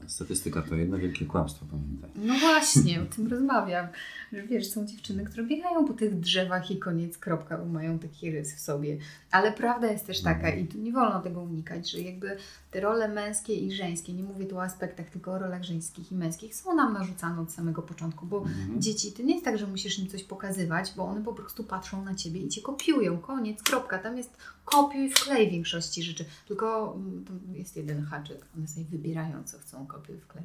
Statystyka 0.09 0.63
to 0.63 0.75
jedno 0.75 0.99
wielkie 0.99 1.27
kłamstwo, 1.27 1.67
pamiętaj. 1.71 2.11
No 2.17 2.35
właśnie, 2.39 3.03
o 3.03 3.05
tym 3.05 3.27
rozmawiam. 3.27 3.87
Że 4.33 4.43
wiesz, 4.43 4.71
są 4.71 4.87
dziewczyny, 4.87 5.25
które 5.25 5.45
biegają 5.45 5.85
po 5.85 5.93
tych 5.93 6.21
drzewach 6.21 6.71
i 6.71 6.79
koniec, 6.79 7.19
kropka, 7.19 7.59
bo 7.59 7.65
mają 7.65 7.99
taki 7.99 8.31
rys 8.31 8.55
w 8.55 8.61
sobie. 8.61 8.99
Ale 9.31 9.53
prawda 9.53 9.93
jest 9.93 10.07
też 10.07 10.23
taka 10.23 10.51
i 10.51 10.67
tu 10.67 10.79
nie 10.79 10.93
wolno 10.93 11.21
tego 11.21 11.41
unikać, 11.41 11.91
że 11.91 12.01
jakby 12.01 12.37
te 12.71 12.81
role 12.81 13.09
męskie 13.09 13.55
i 13.55 13.73
żeńskie, 13.73 14.13
nie 14.13 14.23
mówię 14.23 14.47
tu 14.47 14.57
o 14.57 14.63
aspektach, 14.63 15.11
tylko 15.11 15.33
o 15.33 15.39
rolach 15.39 15.65
żeńskich 15.65 16.13
i 16.13 16.15
męskich, 16.15 16.55
są 16.55 16.75
nam 16.75 16.93
narzucane 16.93 17.41
od 17.41 17.53
samego 17.53 17.83
początku, 17.83 18.27
bo 18.27 18.45
Mhm. 18.49 18.83
Dzieci, 18.83 19.13
to 19.13 19.23
nie 19.23 19.33
jest 19.33 19.45
tak, 19.45 19.59
że 19.59 19.67
musisz 19.67 19.99
im 19.99 20.09
coś 20.09 20.25
pokazywać, 20.25 20.93
bo 20.97 21.05
one 21.05 21.25
po 21.25 21.33
prostu 21.33 21.65
patrzą 21.65 22.05
na 22.05 22.15
ciebie 22.15 22.41
i 22.41 22.49
cię 22.49 22.63
kopiują. 22.63 23.19
Koniec, 23.19 23.63
kropka. 23.63 23.99
Tam 23.99 24.17
jest 24.17 24.37
kopiuj 24.65 25.11
wklej 25.11 25.49
w 25.49 25.51
większości 25.51 26.03
rzeczy. 26.03 26.25
Tylko 26.49 26.95
mm, 26.97 27.25
jest 27.55 27.77
jeden 27.77 28.05
haczyk. 28.05 28.47
One 28.57 28.69
sobie 28.69 28.87
wybierają, 28.87 29.45
co 29.45 29.59
chcą, 29.59 29.87
kopiuj 29.99 30.19
wklej. 30.21 30.45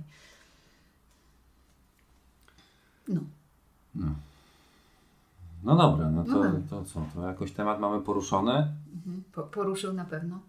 No. 3.08 3.22
No. 3.96 4.16
no 5.64 5.76
dobra, 5.76 6.10
no 6.12 6.24
to, 6.24 6.44
No 6.44 6.60
to 6.70 6.84
co? 6.86 7.06
To 7.16 7.28
jakoś 7.28 7.52
temat 7.52 7.80
mamy 7.80 8.02
poruszony 8.02 8.52
Mhm. 8.96 9.24
Po, 9.32 9.44
poruszył 9.44 9.94
na 9.94 10.06
pewno. 10.06 10.40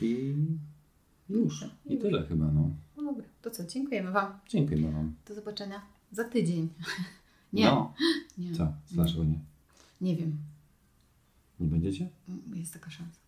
i 0.00 0.34
już. 1.28 1.64
I 1.86 1.98
tyle 1.98 2.26
chyba, 2.26 2.44
no. 2.44 2.70
No 2.96 3.02
dobra, 3.02 3.24
to 3.42 3.50
co? 3.50 3.64
Dziękujemy 3.66 4.10
Wam. 4.10 4.32
Dziękujemy 4.48 4.92
Wam. 4.92 5.14
Do 5.28 5.34
zobaczenia 5.34 5.82
za 6.12 6.24
tydzień. 6.24 6.68
Nie, 7.52 7.64
No. 7.66 7.94
nie. 8.38 8.54
Co? 8.54 8.72
Dlaczego 8.90 9.24
nie? 9.24 9.38
Nie 10.00 10.16
wiem. 10.16 10.36
Nie 11.60 11.66
będziecie? 11.68 12.08
Mm, 12.28 12.40
Jest 12.54 12.72
taka 12.72 12.90
szansa. 12.90 13.20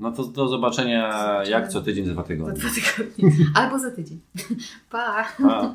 No 0.00 0.12
to 0.12 0.24
do 0.24 0.48
zobaczenia 0.48 1.12
Zobaczymy. 1.12 1.50
jak 1.50 1.68
co 1.68 1.80
tydzień, 1.82 2.06
za 2.06 2.12
dwa 2.12 2.22
Za 2.22 2.28
tygodnie. 2.28 2.54
dwa 2.60 2.68
tygodnie. 2.74 3.46
Albo 3.54 3.78
za 3.78 3.90
tydzień. 3.90 4.20
Pa! 4.90 5.24
Pa. 5.42 5.74